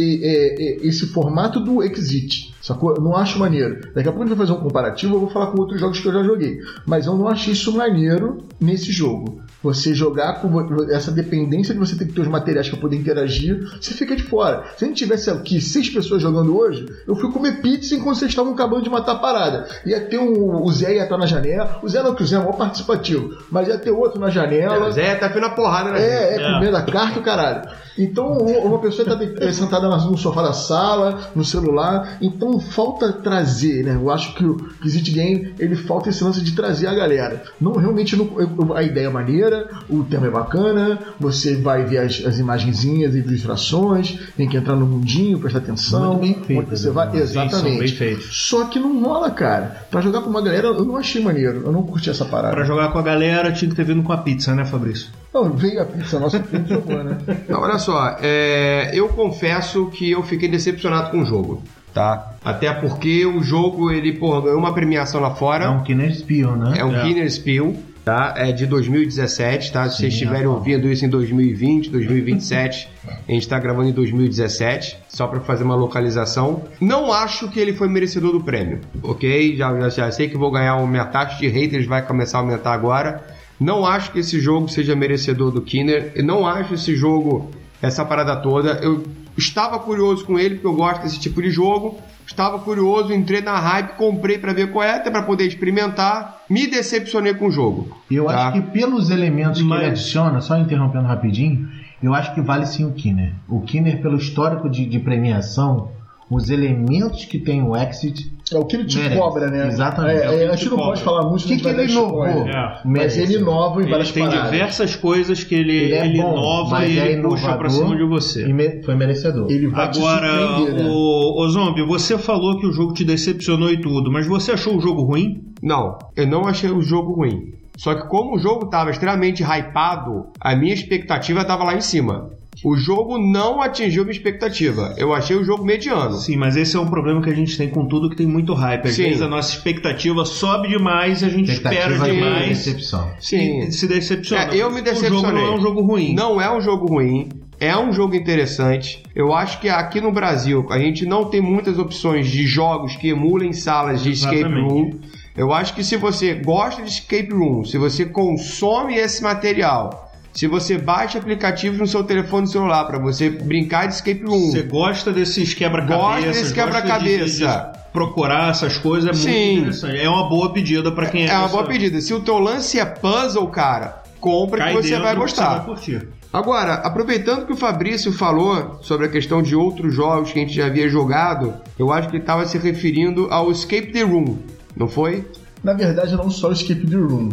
esse 0.82 1.08
formato 1.08 1.60
do 1.60 1.84
Exit, 1.84 2.54
sacou? 2.68 2.96
Eu 2.96 3.02
não 3.02 3.16
acho 3.16 3.40
maneiro. 3.40 3.80
Daqui 3.96 4.08
a 4.10 4.12
pouco 4.12 4.24
a 4.24 4.28
gente 4.28 4.38
vai 4.38 4.46
fazer 4.46 4.58
um 4.60 4.62
comparativo, 4.64 5.16
eu 5.16 5.20
vou 5.22 5.30
falar 5.30 5.48
com 5.48 5.60
outros 5.60 5.80
jogos 5.80 6.00
que 6.00 6.08
eu 6.08 6.14
já 6.14 6.24
joguei. 6.24 6.60
Mas 6.86 7.06
eu 7.06 7.16
não 7.16 7.28
achei 7.28 7.54
isso 7.54 7.76
maneiro 7.76 8.44
nesse 8.60 8.92
jogo. 8.92 9.42
Você 9.64 9.94
jogar 9.94 10.40
com 10.42 10.62
essa 10.92 11.12
dependência 11.12 11.74
de 11.74 11.80
você 11.80 11.96
ter 11.96 12.06
que 12.06 12.14
ter 12.14 12.22
os 12.22 12.28
materiais 12.28 12.70
para 12.70 12.80
poder 12.80 12.96
interagir, 12.96 13.60
você 13.82 13.94
fica 13.94 14.16
de 14.16 14.24
fora. 14.24 14.66
Se 14.78 14.86
a 14.86 14.88
gente 14.88 14.98
tivesse 14.98 15.30
aqui 15.30 15.60
seis 15.60 15.90
pessoas 15.90 16.22
jogando 16.22 16.56
hoje, 16.58 16.86
eu 17.08 17.16
fui 17.16 17.32
comer 17.32 17.62
pizza 17.62 17.96
enquanto 17.96 18.18
vocês 18.18 18.32
estavam 18.32 18.54
acabando 18.54 18.84
de 18.84 18.90
matar 18.90 19.14
a 19.14 19.16
parada. 19.16 19.68
Ia 19.86 20.02
ter 20.02 20.20
um. 20.20 20.62
O 20.64 20.72
Zé 20.72 20.96
ia 20.96 21.04
estar 21.04 21.18
na 21.18 21.26
janela. 21.26 21.80
O 21.82 21.90
Zé 21.90 22.04
não, 22.04 22.14
que 22.14 22.24
o 22.24 22.26
Zé 22.28 22.36
é 22.36 22.40
maior 22.40 22.54
participativo. 22.56 23.36
Mas 23.52 23.68
ia 23.68 23.78
ter 23.78 23.92
outro 23.92 24.20
na 24.20 24.30
janela. 24.30 24.88
É, 24.88 24.92
Zé 24.92 25.16
tá 25.16 25.28
vindo 25.28 25.46
a 25.46 25.50
porrada, 25.50 25.92
né? 25.92 26.02
É, 26.02 26.36
é, 26.36 26.42
É. 26.42 26.54
comendo 26.54 26.78
a 26.78 26.82
carta, 26.84 27.20
o 27.20 27.24
caralho. 27.24 27.68
Então, 27.98 28.38
uma 28.38 28.80
pessoa 28.80 29.08
está 29.08 29.52
sentada 29.52 29.88
no 29.90 30.18
sofá 30.18 30.44
da 30.44 30.54
sala, 30.54 31.32
no 31.36 31.44
celular. 31.44 32.18
Então, 32.22 32.57
falta 32.60 33.12
trazer, 33.12 33.84
né? 33.84 33.96
Eu 33.96 34.10
acho 34.10 34.34
que 34.36 34.44
o 34.46 34.58
Exit 34.84 35.12
Game, 35.12 35.54
ele 35.60 35.76
falta 35.76 36.10
esse 36.10 36.24
lance 36.24 36.42
de 36.42 36.54
trazer 36.54 36.88
a 36.88 36.94
galera. 36.96 37.44
Não, 37.60 37.74
realmente, 37.74 38.16
não- 38.16 38.30
a 38.76 38.84
ideia 38.84 39.08
é 39.08 39.10
maneira, 39.10 39.70
o 39.90 40.04
tema 40.04 40.28
é 40.28 40.30
bacana, 40.32 41.00
você 41.20 41.56
vai 41.56 41.84
ver 41.86 42.00
as, 42.00 42.24
as 42.26 42.38
imagenzinhas 42.40 43.16
e 43.16 43.20
ilustrações, 43.20 44.20
tem 44.36 44.48
que 44.48 44.58
entrar 44.58 44.76
no 44.76 44.86
mundinho, 44.86 45.40
prestar 45.40 45.60
atenção. 45.60 46.16
Muito 46.16 46.40
bem 46.40 46.44
feito, 46.46 46.70
você 46.70 46.90
vai, 46.90 47.08
né? 47.08 47.14
Sim, 47.14 47.20
exatamente. 47.22 47.96
bem. 47.96 48.18
Só 48.32 48.66
que 48.66 48.80
não 48.80 49.02
rola, 49.04 49.32
cara. 49.32 49.86
Pra 49.90 50.02
jogar 50.02 50.22
com 50.22 50.30
uma 50.30 50.42
galera, 50.42 50.68
eu 50.68 50.86
não 50.86 50.98
achei 50.98 51.22
maneiro. 51.22 51.64
Eu 51.66 51.72
não 51.72 51.84
curti 51.84 52.10
essa 52.10 52.26
parada. 52.26 52.54
Pra 52.56 52.64
jogar 52.66 52.92
com 52.92 53.00
a 53.00 53.02
galera 53.02 53.52
tinha 53.52 53.70
que 53.70 53.76
ter 53.76 53.86
vindo 53.86 54.04
com 54.04 54.14
a 54.14 54.18
pizza, 54.18 54.54
né, 54.56 54.66
Fabrício? 54.66 55.08
Não, 55.34 55.52
veio 55.52 55.82
a 55.82 55.86
pizza 55.86 56.20
nossa 56.20 56.40
que 56.40 56.56
a 56.56 56.60
gente 56.60 56.70
jogou, 56.70 57.04
né? 57.04 57.18
Não, 57.48 57.60
olha 57.62 57.78
só, 57.78 58.18
é, 58.22 58.90
eu 58.94 59.08
confesso 59.10 59.86
que 59.88 60.10
eu 60.12 60.24
fiquei 60.24 60.50
decepcionado 60.50 61.12
com 61.12 61.22
o 61.22 61.26
jogo, 61.26 61.62
tá? 61.98 62.34
Até 62.46 62.72
porque 62.72 63.26
o 63.26 63.42
jogo, 63.42 63.92
ele, 63.92 64.14
porra, 64.14 64.42
ganhou 64.42 64.60
uma 64.60 64.74
premiação 64.74 65.20
lá 65.20 65.34
fora. 65.34 65.66
É 65.66 65.70
um 65.70 65.84
Killer 65.84 66.16
Spion, 66.16 66.56
né? 66.56 66.76
É 66.78 66.86
um 66.86 66.96
É. 66.96 67.02
Killer 67.02 67.30
Spiel, 67.32 67.76
tá? 68.06 68.36
É 68.38 68.52
de 68.52 68.68
2017, 68.68 69.72
tá? 69.72 69.90
Se 69.90 69.98
vocês 69.98 70.14
estiverem 70.14 70.46
é. 70.46 70.48
ouvindo 70.48 70.88
isso 70.88 71.04
em 71.04 71.10
2020, 71.10 71.90
2027, 71.90 72.88
a 73.28 73.32
gente 73.32 73.48
tá 73.48 73.60
gravando 73.60 73.90
em 73.90 73.92
2017, 73.92 74.98
só 75.10 75.28
pra 75.28 75.40
fazer 75.40 75.64
uma 75.64 75.76
localização. 75.76 76.64
Não 76.80 77.12
acho 77.12 77.50
que 77.50 77.60
ele 77.60 77.74
foi 77.74 77.90
merecedor 77.90 78.32
do 78.32 78.42
prêmio, 78.42 78.82
ok? 79.02 79.56
Já, 79.58 79.78
já, 79.80 79.90
já 79.90 80.12
sei 80.12 80.30
que 80.30 80.38
vou 80.38 80.52
ganhar 80.52 80.78
minha 80.88 81.06
taxa 81.06 81.38
de 81.40 81.48
haters, 81.48 81.88
vai 81.88 82.06
começar 82.06 82.38
a 82.38 82.42
aumentar 82.42 82.74
agora. 82.74 83.26
Não 83.60 83.88
acho 83.88 84.12
que 84.12 84.20
esse 84.20 84.40
jogo 84.40 84.70
seja 84.70 84.96
merecedor 84.96 85.52
do 85.52 85.64
Kinner. 85.64 86.14
Não 86.24 86.46
acho 86.46 86.76
esse 86.76 86.96
jogo, 86.96 87.50
essa 87.82 88.06
parada 88.06 88.36
toda. 88.36 88.74
Eu 88.84 89.04
estava 89.38 89.80
curioso 89.80 90.26
com 90.26 90.38
ele, 90.40 90.56
porque 90.56 90.68
eu 90.68 90.76
gosto 90.76 91.04
desse 91.04 91.20
tipo 91.20 91.42
de 91.42 91.50
jogo. 91.52 92.00
Estava 92.26 92.60
curioso, 92.60 93.14
entrei 93.14 93.42
na 93.42 93.58
hype, 93.58 93.96
comprei 93.96 94.38
pra 94.38 94.52
ver 94.52 94.72
qual 94.72 94.84
é, 94.84 94.96
até 94.96 95.10
pra 95.10 95.24
poder 95.24 95.46
experimentar. 95.46 96.42
Me 96.50 96.68
decepcionei 96.68 97.34
com 97.34 97.48
o 97.48 97.52
jogo. 97.52 97.96
Eu 98.12 98.26
tá? 98.26 98.50
acho 98.50 98.62
que 98.62 98.72
pelos 98.72 99.10
elementos 99.10 99.62
que 99.62 99.68
Mas- 99.68 99.80
ele 99.82 99.92
adiciona, 99.92 100.42
só 100.42 100.58
interrompendo 100.58 101.08
rapidinho, 101.08 101.70
eu 102.04 102.14
acho 102.14 102.34
que 102.36 102.42
vale 102.42 102.66
sim 102.66 102.84
o 102.86 102.92
Kinner. 102.92 103.34
O 103.48 103.62
Kinner, 103.62 104.02
pelo 104.02 104.18
histórico 104.18 104.70
de, 104.70 104.86
de 104.86 105.00
premiação, 105.00 105.90
os 106.30 106.50
elementos 106.50 107.24
que 107.26 107.40
tem 107.40 107.64
o 107.64 107.76
Exit, 107.76 108.30
É 108.54 108.58
o 108.58 108.66
que 108.66 108.76
ele 108.78 108.86
te 108.86 108.98
Merece. 108.98 109.18
cobra, 109.20 109.50
né? 109.52 109.68
Exatamente. 109.68 110.22
É, 110.22 110.26
É 110.26 110.44
é, 110.44 110.48
a 110.48 110.52
te 110.52 110.58
gente 110.62 110.70
não 110.70 110.78
cobra. 110.78 110.92
pode 110.94 111.04
falar 111.04 111.30
muito 111.30 111.44
o 111.44 111.48
que, 111.48 111.58
que 111.58 111.68
ele 111.68 111.92
inovou? 111.92 112.26
É. 112.26 112.82
Mas 112.86 113.18
ele 113.18 113.36
inova 113.38 113.80
em 113.80 113.84
Ele 113.84 113.92
várias 113.92 114.12
tem 114.12 114.24
paradas. 114.24 114.52
diversas 114.52 114.96
coisas 114.96 115.44
que 115.44 115.54
ele, 115.56 115.76
Ele 115.76 115.94
é 115.94 116.06
ele 116.06 116.22
bom, 116.22 116.32
inova 116.34 116.86
e 116.86 116.98
é 117.00 117.12
ele 117.12 117.22
puxa 117.24 117.42
pra 117.58 117.68
inovador 117.68 117.70
cima 117.72 117.96
de 117.98 118.04
você. 118.06 118.48
E 118.48 118.54
me- 118.54 118.84
foi 118.84 118.96
merecedor. 118.96 119.52
Ele 119.52 119.68
vai 119.68 119.90
te 119.92 119.98
Agora, 120.00 120.28
surpreender, 120.38 120.84
né? 120.84 120.90
o, 120.90 121.44
o 121.46 121.50
Zombie, 121.50 121.84
você 121.86 122.18
falou 122.18 122.60
que 122.60 122.66
o 122.68 122.72
jogo 122.72 122.94
te 122.94 123.04
decepcionou 123.04 123.70
e 123.70 123.82
tudo, 123.82 124.12
mas 124.12 124.26
você 124.26 124.52
achou 124.54 124.78
o 124.78 124.82
jogo 124.82 125.02
ruim? 125.04 125.44
Não, 125.62 125.98
eu 126.16 126.26
não 126.28 126.48
achei 126.48 126.70
o 126.72 126.82
jogo 126.82 127.14
ruim. 127.14 127.54
Só 127.78 127.94
que 127.94 128.08
como 128.08 128.36
o 128.36 128.40
jogo 128.40 128.66
estava 128.66 128.90
extremamente 128.90 129.44
hypado, 129.44 130.28
a 130.40 130.56
minha 130.56 130.74
expectativa 130.74 131.42
estava 131.42 131.64
lá 131.64 131.76
em 131.76 131.82
cima. 131.82 132.30
O 132.64 132.76
jogo 132.76 133.18
não 133.18 133.62
atingiu 133.62 134.04
minha 134.04 134.16
expectativa. 134.16 134.94
Eu 134.98 135.14
achei 135.14 135.36
o 135.36 135.44
jogo 135.44 135.64
mediano. 135.64 136.16
Sim, 136.16 136.38
mas 136.38 136.56
esse 136.56 136.76
é 136.76 136.80
um 136.80 136.88
problema 136.88 137.22
que 137.22 137.30
a 137.30 137.36
gente 137.36 137.58
tem 137.58 137.70
com 137.70 137.86
tudo 137.86 138.10
que 138.10 138.16
tem 138.16 138.26
muito 138.28 138.54
hype. 138.54 138.88
Às 138.88 138.96
Sim. 138.96 139.04
vezes 139.04 139.22
a 139.22 139.28
nossa 139.28 139.54
expectativa 139.54 140.26
sobe 140.26 140.68
demais 140.68 141.22
e 141.22 141.26
a 141.26 141.30
gente 141.30 141.52
espera 141.52 141.98
de 141.98 142.12
demais 142.12 142.50
decepção. 142.50 143.12
Sim. 143.20 143.60
e 143.60 143.72
se 143.72 143.88
decepciona. 143.88 144.54
É, 144.54 144.56
eu 144.58 144.70
me 144.72 144.82
O 144.82 144.86
jogo 144.86 144.92
decepcionei. 144.92 145.32
não 145.34 145.48
é 145.48 145.56
um 145.56 145.62
jogo 145.62 145.82
ruim. 145.82 146.14
Não 146.16 146.42
é 146.42 146.56
um 146.56 146.62
jogo 146.62 146.88
ruim. 146.88 147.30
É 147.60 147.76
um 147.76 147.92
jogo 147.92 148.16
interessante. 148.16 149.02
Eu 149.16 149.34
acho 149.34 149.60
que 149.60 149.68
aqui 149.68 150.00
no 150.00 150.12
Brasil 150.12 150.66
a 150.70 150.78
gente 150.78 151.06
não 151.06 151.26
tem 151.26 151.42
muitas 151.42 151.80
opções 151.80 152.28
de 152.30 152.46
jogos 152.46 152.96
que 152.96 153.10
emulem 153.10 153.52
salas 153.52 154.04
de 154.04 154.12
escape 154.12 154.38
Exatamente. 154.38 154.70
room. 154.70 154.92
Eu 155.36 155.54
acho 155.54 155.74
que 155.74 155.84
se 155.84 155.98
você 155.98 156.34
gosta 156.36 156.82
de 156.84 156.90
escape 156.90 157.32
room, 157.32 157.64
se 157.64 157.78
você 157.78 158.06
consome 158.06 158.96
esse 158.96 159.22
material, 159.24 160.07
se 160.38 160.46
você 160.46 160.78
baixa 160.78 161.18
aplicativos 161.18 161.80
no 161.80 161.88
seu 161.88 162.04
telefone 162.04 162.48
celular 162.48 162.86
para 162.86 163.00
você 163.00 163.28
brincar 163.28 163.88
de 163.88 163.96
escape 163.96 164.24
room, 164.24 164.52
Você 164.52 164.62
gosta 164.62 165.12
desses 165.12 165.54
quebra-cabeças? 165.56 166.00
Gosta 166.26 166.32
desse 166.32 166.54
quebra-cabeça. 166.54 167.48
de- 167.72 167.72
de 167.74 167.78
Procurar 167.92 168.52
essas 168.52 168.78
coisas 168.78 169.10
é 169.10 169.14
Sim. 169.14 169.30
muito 169.30 169.60
interessante. 169.62 169.98
É 169.98 170.08
uma 170.08 170.30
boa 170.30 170.54
pedida 170.54 170.92
pra 170.92 171.08
quem 171.08 171.26
é. 171.26 171.30
é 171.32 171.38
uma 171.40 171.48
boa 171.48 171.64
pedida. 171.64 172.00
Se 172.00 172.14
o 172.14 172.20
teu 172.20 172.38
lance 172.38 172.80
é 172.80 172.86
puzzle, 172.86 173.48
cara, 173.48 174.04
compra 174.20 174.60
Cai 174.60 174.76
que 174.76 174.84
você 174.84 175.00
vai 175.00 175.14
que 175.16 175.20
gostar. 175.22 175.56
vai 175.56 175.66
curtir. 175.66 176.08
Agora, 176.32 176.76
aproveitando 176.76 177.48
que 177.48 177.54
o 177.54 177.58
Fabrício 177.58 178.12
falou 178.14 178.78
sobre 178.84 179.08
a 179.08 179.10
questão 179.10 179.42
de 179.42 179.56
outros 179.56 179.96
jogos 179.96 180.32
que 180.32 180.38
a 180.38 180.42
gente 180.44 180.54
já 180.54 180.68
havia 180.68 180.88
jogado, 180.88 181.56
eu 181.80 181.92
acho 181.92 182.10
que 182.10 182.18
ele 182.18 182.22
estava 182.24 182.46
se 182.46 182.60
referindo 182.60 183.28
ao 183.32 183.50
Escape 183.50 183.92
the 183.92 184.04
Room, 184.04 184.38
não 184.76 184.88
foi? 184.88 185.26
Na 185.64 185.74
verdade, 185.74 186.16
não 186.16 186.30
só 186.30 186.50
o 186.50 186.52
Escape 186.52 186.86
the 186.86 186.96
Room. 186.96 187.30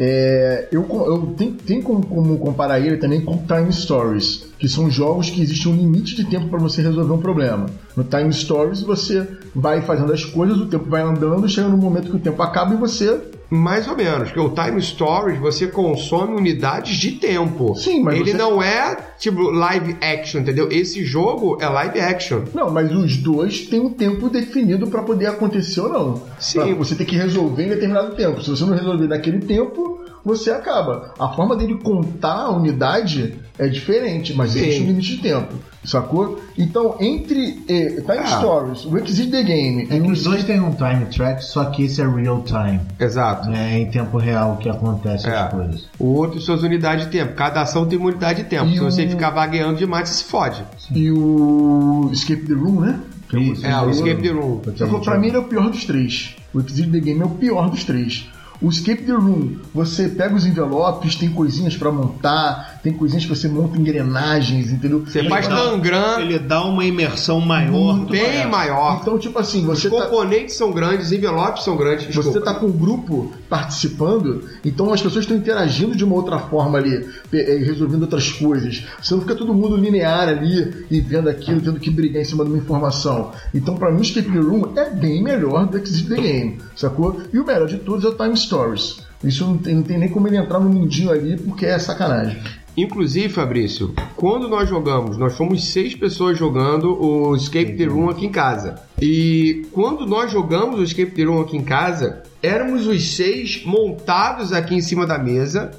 É, 0.00 0.68
eu 0.70 0.86
eu 0.88 1.34
tenho, 1.36 1.54
tem 1.54 1.82
como, 1.82 2.06
como 2.06 2.38
comparar 2.38 2.78
ele 2.78 2.98
também 2.98 3.20
com 3.20 3.44
Time 3.44 3.72
Stories, 3.72 4.46
que 4.56 4.68
são 4.68 4.88
jogos 4.88 5.28
que 5.28 5.42
existe 5.42 5.68
um 5.68 5.74
limite 5.74 6.14
de 6.14 6.24
tempo 6.24 6.48
para 6.48 6.58
você 6.60 6.80
resolver 6.80 7.12
um 7.12 7.20
problema. 7.20 7.66
No 7.96 8.04
Time 8.04 8.32
Stories, 8.32 8.80
você 8.80 9.26
vai 9.52 9.82
fazendo 9.82 10.12
as 10.12 10.24
coisas, 10.24 10.56
o 10.56 10.66
tempo 10.66 10.88
vai 10.88 11.02
andando, 11.02 11.48
chega 11.48 11.68
no 11.68 11.76
momento 11.76 12.10
que 12.10 12.16
o 12.16 12.20
tempo 12.20 12.40
acaba 12.40 12.74
e 12.74 12.76
você 12.76 13.20
Mais 13.50 13.88
ou 13.88 13.96
menos, 13.96 14.30
porque 14.30 14.40
o 14.40 14.50
Time 14.50 14.80
Stories 14.82 15.38
você 15.40 15.66
consome 15.68 16.36
unidades 16.36 16.96
de 16.96 17.12
tempo. 17.12 17.74
Sim, 17.76 18.02
mas 18.02 18.16
Ele 18.20 18.32
você- 18.32 18.36
não 18.36 18.62
é 18.62 18.96
tipo 19.18 19.40
live 19.50 19.96
action, 20.02 20.40
entendeu? 20.42 20.68
Esse 20.70 21.02
jogo 21.04 21.56
é 21.60 21.66
live 21.66 21.98
action. 21.98 22.42
Não, 22.52 22.70
mas 22.70 22.92
os 22.94 23.16
dois 23.16 23.62
têm 23.66 23.80
um 23.80 23.90
tempo 23.90 24.28
definido 24.28 24.86
para 24.88 25.02
poder 25.02 25.26
acontecer 25.26 25.80
ou 25.80 25.88
não. 25.88 26.22
Sim. 26.38 26.58
Pra 26.60 26.74
você 26.74 26.94
tem 26.94 27.06
que 27.06 27.16
resolver 27.16 27.64
em 27.64 27.68
determinado 27.70 28.14
tempo. 28.14 28.42
Se 28.42 28.50
você 28.50 28.64
não 28.64 28.74
resolver 28.74 29.06
naquele 29.06 29.38
tempo, 29.40 29.98
você 30.24 30.50
acaba. 30.50 31.14
A 31.18 31.28
forma 31.28 31.56
dele 31.56 31.74
contar 31.82 32.34
a 32.42 32.50
unidade 32.50 33.34
é 33.58 33.66
diferente, 33.68 34.34
mas 34.34 34.52
Sim. 34.52 34.60
existe 34.60 34.82
um 34.82 34.86
limite 34.86 35.16
de 35.16 35.22
tempo, 35.22 35.54
sacou? 35.84 36.40
Então, 36.56 36.96
entre 37.00 37.62
eh, 37.68 38.00
Time 38.02 38.18
Ah. 38.18 38.26
Stories, 38.38 38.84
o 38.84 38.96
Exit 38.98 39.30
the 39.30 39.42
Game 39.42 39.88
É 39.90 39.96
e 39.96 40.00
que 40.00 40.10
os 40.12 40.22
dois 40.22 40.44
têm 40.44 40.60
um 40.60 40.72
time 40.72 41.06
track, 41.06 41.44
só 41.44 41.64
que 41.66 41.84
esse 41.84 42.00
é 42.00 42.06
real 42.08 42.42
time. 42.42 42.80
Exato. 43.00 43.50
É 43.50 43.78
em 43.80 43.90
tempo 43.90 44.16
real 44.18 44.56
que 44.58 44.68
acontece 44.68 45.28
É. 45.28 45.34
as 45.36 45.50
coisas. 45.52 45.88
O 45.98 46.06
outro, 46.14 46.40
suas 46.40 46.62
unidades 46.62 47.06
de 47.06 47.10
tempo. 47.10 47.34
Cada 47.34 47.62
ação 47.62 47.86
tem 47.86 47.98
uma 47.98 48.08
unidade 48.10 48.42
de 48.42 48.48
tempo. 48.48 48.66
E 48.66 48.74
Se 48.74 48.80
você 48.80 49.04
o- 49.06 49.10
ficar 49.10 49.30
vagueando 49.30 49.76
demais, 49.78 50.08
você 50.08 50.16
se 50.22 50.24
fode. 50.24 50.62
e 50.94 51.10
o 51.10 52.10
Escape 52.12 52.42
the 52.46 52.54
Room, 52.54 52.80
né? 52.80 53.00
Que 53.28 53.36
é 53.36 53.40
o 53.82 53.86
você 53.86 53.90
Escape 53.90 54.22
the. 54.22 54.28
Room. 54.30 54.60
Pra 55.04 55.18
mim 55.18 55.26
ele 55.28 55.36
é 55.36 55.40
o 55.40 55.44
pior 55.44 55.68
dos 55.70 55.84
três. 55.84 56.34
O 56.54 56.60
Exit 56.60 56.90
the 56.90 57.00
Game 57.00 57.20
é 57.20 57.24
o 57.24 57.30
pior 57.30 57.68
dos 57.68 57.84
três. 57.84 58.26
O 58.60 58.68
Escape 58.68 59.02
the 59.04 59.12
Room, 59.12 59.56
você 59.72 60.08
pega 60.08 60.34
os 60.34 60.44
envelopes, 60.44 61.14
tem 61.14 61.30
coisinhas 61.30 61.76
pra 61.76 61.92
montar, 61.92 62.80
tem 62.82 62.92
coisinhas 62.92 63.24
que 63.24 63.30
você 63.30 63.46
monta 63.46 63.78
engrenagens, 63.78 64.72
entendeu? 64.72 65.04
Você 65.06 65.28
faz 65.28 65.46
dá- 65.46 65.54
tangram 65.56 66.20
Ele 66.20 66.40
dá 66.40 66.64
uma 66.64 66.84
imersão 66.84 67.40
maior. 67.40 67.98
bem 68.06 68.46
maior. 68.48 68.98
Então, 69.00 69.16
tipo 69.16 69.38
assim, 69.38 69.64
você 69.64 69.86
Os 69.86 69.94
tá, 69.94 70.06
componentes 70.06 70.56
são 70.56 70.72
grandes, 70.72 71.06
os 71.06 71.12
envelopes 71.12 71.62
são 71.62 71.76
grandes. 71.76 72.06
você 72.06 72.12
desculpa. 72.30 72.40
tá 72.40 72.54
com 72.54 72.66
um 72.66 72.72
grupo 72.72 73.32
participando, 73.48 74.44
então 74.64 74.92
as 74.92 75.00
pessoas 75.00 75.24
estão 75.24 75.36
interagindo 75.36 75.96
de 75.96 76.04
uma 76.04 76.14
outra 76.14 76.38
forma 76.38 76.78
ali, 76.78 77.08
eh, 77.32 77.62
resolvendo 77.64 78.02
outras 78.02 78.30
coisas. 78.30 78.86
Você 79.02 79.14
não 79.14 79.22
fica 79.22 79.34
todo 79.34 79.54
mundo 79.54 79.76
linear 79.76 80.28
ali 80.28 80.86
e 80.90 81.00
vendo 81.00 81.28
aquilo, 81.28 81.60
tendo 81.60 81.80
que 81.80 81.90
brigar 81.90 82.22
em 82.22 82.24
cima 82.24 82.44
de 82.44 82.50
uma 82.50 82.58
informação. 82.58 83.32
Então, 83.54 83.76
pra 83.76 83.90
mim, 83.90 83.98
o 83.98 84.02
Escape 84.02 84.30
the 84.30 84.38
Room 84.38 84.72
é 84.76 84.90
bem 84.90 85.22
melhor 85.22 85.66
do 85.66 85.80
que 85.80 85.88
Exit 85.88 86.08
the 86.08 86.20
Game, 86.20 86.58
sacou? 86.76 87.20
E 87.32 87.38
o 87.38 87.46
melhor 87.46 87.66
de 87.66 87.78
todos 87.78 88.04
é 88.04 88.08
o 88.08 88.14
Time 88.14 88.36
Stories. 88.36 88.98
Isso 89.24 89.44
não 89.44 89.58
tem, 89.58 89.74
não 89.74 89.82
tem 89.82 89.98
nem 89.98 90.08
como 90.08 90.28
ele 90.28 90.36
entrar 90.36 90.60
no 90.60 90.68
mundinho 90.68 91.10
ali, 91.10 91.36
porque 91.36 91.66
é 91.66 91.78
sacanagem. 91.78 92.38
Inclusive, 92.76 93.28
Fabrício, 93.28 93.92
quando 94.14 94.48
nós 94.48 94.68
jogamos, 94.68 95.18
nós 95.18 95.36
fomos 95.36 95.64
seis 95.72 95.96
pessoas 95.96 96.38
jogando 96.38 96.96
o 97.02 97.34
Escape 97.34 97.76
the 97.76 97.86
Room 97.86 98.08
aqui 98.08 98.26
em 98.26 98.30
casa. 98.30 98.76
E 99.02 99.66
quando 99.72 100.06
nós 100.06 100.30
jogamos 100.30 100.78
o 100.78 100.84
Escape 100.84 101.10
the 101.10 101.24
Room 101.24 101.40
aqui 101.40 101.56
em 101.56 101.64
casa, 101.64 102.22
éramos 102.42 102.86
os 102.86 103.16
seis 103.16 103.62
montados 103.64 104.52
aqui 104.52 104.74
em 104.74 104.80
cima 104.80 105.06
da 105.06 105.18
mesa. 105.18 105.70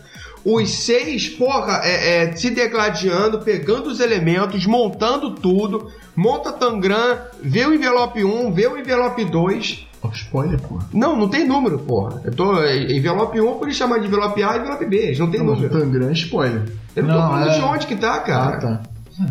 Os 0.43 0.69
seis, 0.85 1.27
porra, 1.27 1.81
é, 1.83 2.23
é, 2.23 2.35
se 2.35 2.49
degladiando, 2.49 3.39
pegando 3.39 3.87
os 3.89 3.99
elementos, 3.99 4.65
montando 4.65 5.31
tudo. 5.35 5.91
Monta 6.15 6.51
Tangram, 6.51 7.17
vê 7.41 7.65
o 7.65 7.73
envelope 7.73 8.23
1, 8.23 8.51
vê 8.53 8.67
o 8.67 8.77
envelope 8.77 9.23
2. 9.25 9.87
Ó, 10.01 10.09
spoiler, 10.13 10.59
porra. 10.61 10.85
Não, 10.93 11.15
não 11.15 11.27
tem 11.27 11.45
número, 11.45 11.77
porra. 11.79 12.21
Eu 12.23 12.33
tô. 12.33 12.61
é, 12.63 12.89
Envelope 12.93 13.39
1 13.39 13.53
por 13.57 13.67
ele 13.67 13.73
chamar 13.75 13.99
de 13.99 14.07
envelope 14.07 14.41
A 14.41 14.55
e 14.55 14.59
envelope 14.59 14.85
B. 14.85 15.15
Não 15.19 15.29
tem 15.29 15.41
Não, 15.41 15.47
o 15.47 15.55
número. 15.55 15.77
Tangram 15.77 16.09
é 16.09 16.13
spoiler. 16.13 16.63
Eu 16.95 17.03
não, 17.03 17.13
tô 17.15 17.19
Não, 17.19 17.29
falando 17.29 17.49
é- 17.49 17.55
de 17.57 17.61
onde 17.65 17.87
que 17.87 17.95
tá, 17.97 18.19
cara. 18.19 18.55
Ah, 18.55 18.59
tá. 18.59 18.81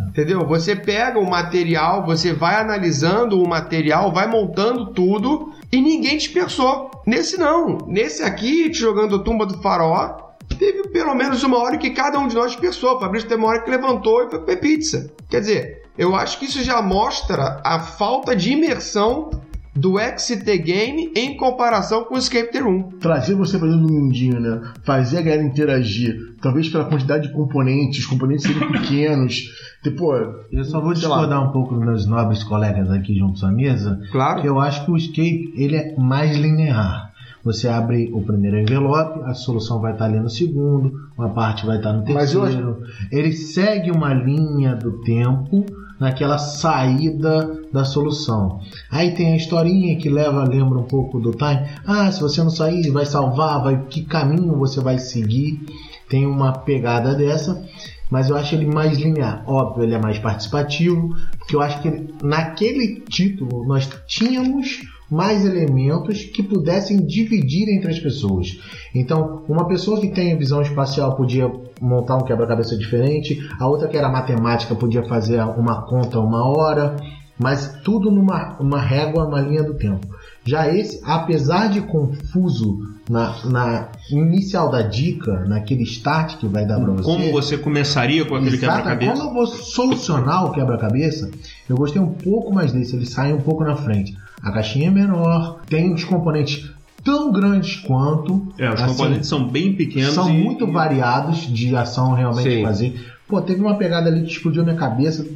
Entendeu? 0.09 0.47
Você 0.47 0.77
pega 0.77 1.19
o 1.19 1.29
material, 1.29 2.05
você 2.05 2.35
vai 2.35 2.61
analisando 2.61 3.43
o 3.43 3.49
material, 3.49 4.13
vai 4.13 4.27
montando 4.29 4.93
tudo 4.93 5.55
e 5.71 5.81
ninguém 5.81 6.17
dispersou. 6.17 6.91
Nesse 7.07 7.39
não. 7.39 7.79
Nesse 7.87 8.23
aqui, 8.23 8.71
te 8.71 8.79
jogando 8.79 9.17
a 9.17 9.19
tumba 9.23 9.47
do 9.47 9.61
faraó, 9.61 10.29
teve 10.59 10.89
pelo 10.89 11.15
menos 11.15 11.43
uma 11.43 11.59
hora 11.59 11.79
que 11.79 11.91
cada 11.91 12.19
um 12.19 12.29
de 12.29 12.35
nós 12.35 12.53
dispersou. 12.53 12.97
O 12.97 13.01
Fabrício 13.01 13.29
teve 13.29 13.41
uma 13.41 13.51
hora 13.51 13.63
que 13.63 13.71
levantou 13.71 14.23
e 14.25 14.31
foi 14.31 14.41
comer 14.41 14.57
pizza. 14.57 15.13
Quer 15.29 15.41
dizer, 15.41 15.83
eu 15.97 16.15
acho 16.15 16.39
que 16.39 16.47
isso 16.47 16.63
já 16.63 16.81
mostra 16.81 17.61
a 17.65 17.81
falta 17.81 18.35
de 18.35 18.53
imersão 18.53 19.31
do 19.79 19.99
XT 19.99 20.59
Game 20.59 21.13
em 21.17 21.37
comparação 21.37 22.05
com 22.05 22.15
o 22.15 22.19
Escape 22.19 22.51
the 22.53 22.61
Room. 22.61 22.91
trazer 23.01 23.35
você 23.35 23.59
pra 23.59 23.69
dentro 23.69 23.87
do 23.87 23.93
mundinho, 23.93 24.41
né? 24.41 24.61
Fazer 24.83 25.19
a 25.19 25.23
galera 25.23 25.43
interagir. 25.43 26.35
Talvez 26.41 26.69
pela 26.69 26.85
quantidade 26.87 27.29
de 27.29 27.33
componentes, 27.35 28.01
os 28.01 28.07
componentes 28.07 28.45
serem 28.45 28.69
pequenos. 28.73 29.51
Tipo, 29.83 30.13
Eu 30.53 30.65
só 30.65 30.81
vou 30.81 30.93
discordar 30.93 31.49
um 31.49 31.53
pouco 31.53 31.75
dos 31.75 31.85
meus 31.85 32.07
nobres 32.07 32.43
colegas 32.45 32.91
aqui 32.91 33.17
juntos 33.19 33.43
à 33.45 33.51
mesa, 33.51 34.01
Claro. 34.11 34.41
que 34.43 34.49
eu 34.49 34.59
acho 34.59 34.85
que 34.85 34.91
o 34.91 34.97
escape 34.97 35.53
ele 35.57 35.77
é 35.77 35.95
mais 35.97 36.37
linear. 36.37 37.09
Você 37.45 37.69
abre 37.69 38.11
o 38.13 38.21
primeiro 38.21 38.59
envelope, 38.59 39.21
a 39.25 39.33
solução 39.33 39.81
vai 39.81 39.93
estar 39.93 40.07
ali 40.07 40.19
no 40.19 40.29
segundo, 40.29 40.93
uma 41.17 41.29
parte 41.31 41.65
vai 41.65 41.77
estar 41.77 41.93
no 41.93 42.05
Mas 42.13 42.35
eu 42.35 42.43
terceiro. 42.43 42.83
Ele 43.13 43.33
segue 43.33 43.91
uma 43.93 44.13
linha 44.13 44.75
do 44.75 45.01
tempo 45.03 45.65
naquela 45.99 46.39
saída 46.39 47.63
da 47.73 47.85
solução. 47.85 48.61
Aí 48.91 49.15
tem 49.15 49.33
a 49.33 49.37
historinha 49.37 49.97
que 49.97 50.09
leva, 50.09 50.45
lembra 50.45 50.79
um 50.79 50.85
pouco 50.85 51.19
do 51.19 51.33
time. 51.33 51.67
Ah, 51.87 52.11
se 52.11 52.21
você 52.21 52.43
não 52.43 52.51
sair, 52.51 52.91
vai 52.91 53.05
salvar, 53.07 53.63
vai 53.63 53.85
que 53.89 54.03
caminho 54.03 54.57
você 54.57 54.81
vai 54.81 54.99
seguir. 54.99 55.61
Tem 56.09 56.27
uma 56.27 56.53
pegada 56.53 57.15
dessa 57.15 57.63
mas 58.11 58.31
eu 58.31 58.37
acho 58.37 58.55
ele 58.55 58.67
mais 58.67 58.97
linear. 58.99 59.43
Óbvio, 59.47 59.83
ele 59.85 59.95
é 59.95 59.99
mais 59.99 60.19
participativo, 60.19 61.15
porque 61.39 61.55
eu 61.55 61.61
acho 61.61 61.83
que 61.83 61.89
ele- 61.89 62.15
naquele 62.23 63.01
título 63.01 63.67
nós 63.67 63.89
tínhamos 64.07 64.81
mais 65.11 65.45
elementos 65.45 66.25
que 66.25 66.43
pudessem 66.43 66.99
dividir 66.99 67.69
entre 67.69 67.91
as 67.91 67.99
pessoas. 67.99 68.59
Então, 68.95 69.43
uma 69.49 69.67
pessoa 69.67 70.01
que 70.01 70.09
tem 70.09 70.37
visão 70.37 70.61
espacial 70.61 71.17
podia 71.17 71.51
montar 71.81 72.17
um 72.17 72.25
quebra-cabeça 72.25 72.77
diferente, 72.77 73.39
a 73.59 73.67
outra 73.67 73.89
que 73.89 73.97
era 73.97 74.09
matemática 74.09 74.75
podia 74.75 75.03
fazer 75.05 75.41
uma 75.43 75.83
conta 75.87 76.21
uma 76.21 76.45
hora, 76.47 76.97
mas 77.39 77.81
tudo 77.85 78.11
numa 78.11 78.57
uma 78.59 78.81
régua, 78.81 79.25
uma 79.25 79.41
linha 79.41 79.63
do 79.63 79.75
tempo. 79.75 80.07
Já 80.45 80.69
esse, 80.75 81.01
apesar 81.05 81.69
de 81.69 81.81
confuso 81.83 82.79
na, 83.09 83.37
na 83.45 83.89
inicial 84.11 84.71
da 84.71 84.83
dica, 84.83 85.45
naquele 85.47 85.85
start 85.85 86.37
que 86.39 86.49
vai 86.49 86.67
dar 86.67 86.81
para 86.81 86.93
você. 86.93 87.05
Como 87.05 87.31
você 87.31 87.57
começaria 87.57 88.25
com 88.25 88.35
aquele 88.35 88.59
quebra-cabeça? 88.59 89.13
Quando 89.13 89.29
eu 89.29 89.33
vou 89.33 89.47
solucionar 89.47 90.47
o 90.47 90.53
quebra-cabeça, 90.53 91.31
eu 91.69 91.77
gostei 91.77 92.01
um 92.01 92.13
pouco 92.13 92.53
mais 92.53 92.73
desse, 92.73 92.97
ele 92.97 93.07
sai 93.07 93.33
um 93.33 93.41
pouco 93.41 93.63
na 93.63 93.77
frente. 93.77 94.17
A 94.43 94.51
caixinha 94.53 94.89
é 94.89 94.91
menor, 94.91 95.61
tem 95.67 95.93
os 95.93 96.05
componentes 96.05 96.69
tão 97.05 97.33
grandes 97.33 97.77
quanto. 97.77 98.53
É, 98.59 98.69
os 98.69 98.81
assim, 98.81 98.87
componentes 98.97 99.29
são 99.29 99.45
bem 99.49 99.73
pequenos 99.75 100.15
são 100.15 100.29
e- 100.31 100.33
muito 100.43 100.67
variados 100.71 101.53
de 101.53 101.75
ação 101.75 102.13
realmente 102.15 102.51
Sim. 102.51 102.63
fazer. 102.63 103.13
Pô, 103.27 103.43
teve 103.43 103.61
uma 103.61 103.75
pegada 103.77 104.09
ali 104.09 104.23
que 104.23 104.33
explodiu 104.33 104.63
minha 104.65 104.75
cabeça 104.77 105.27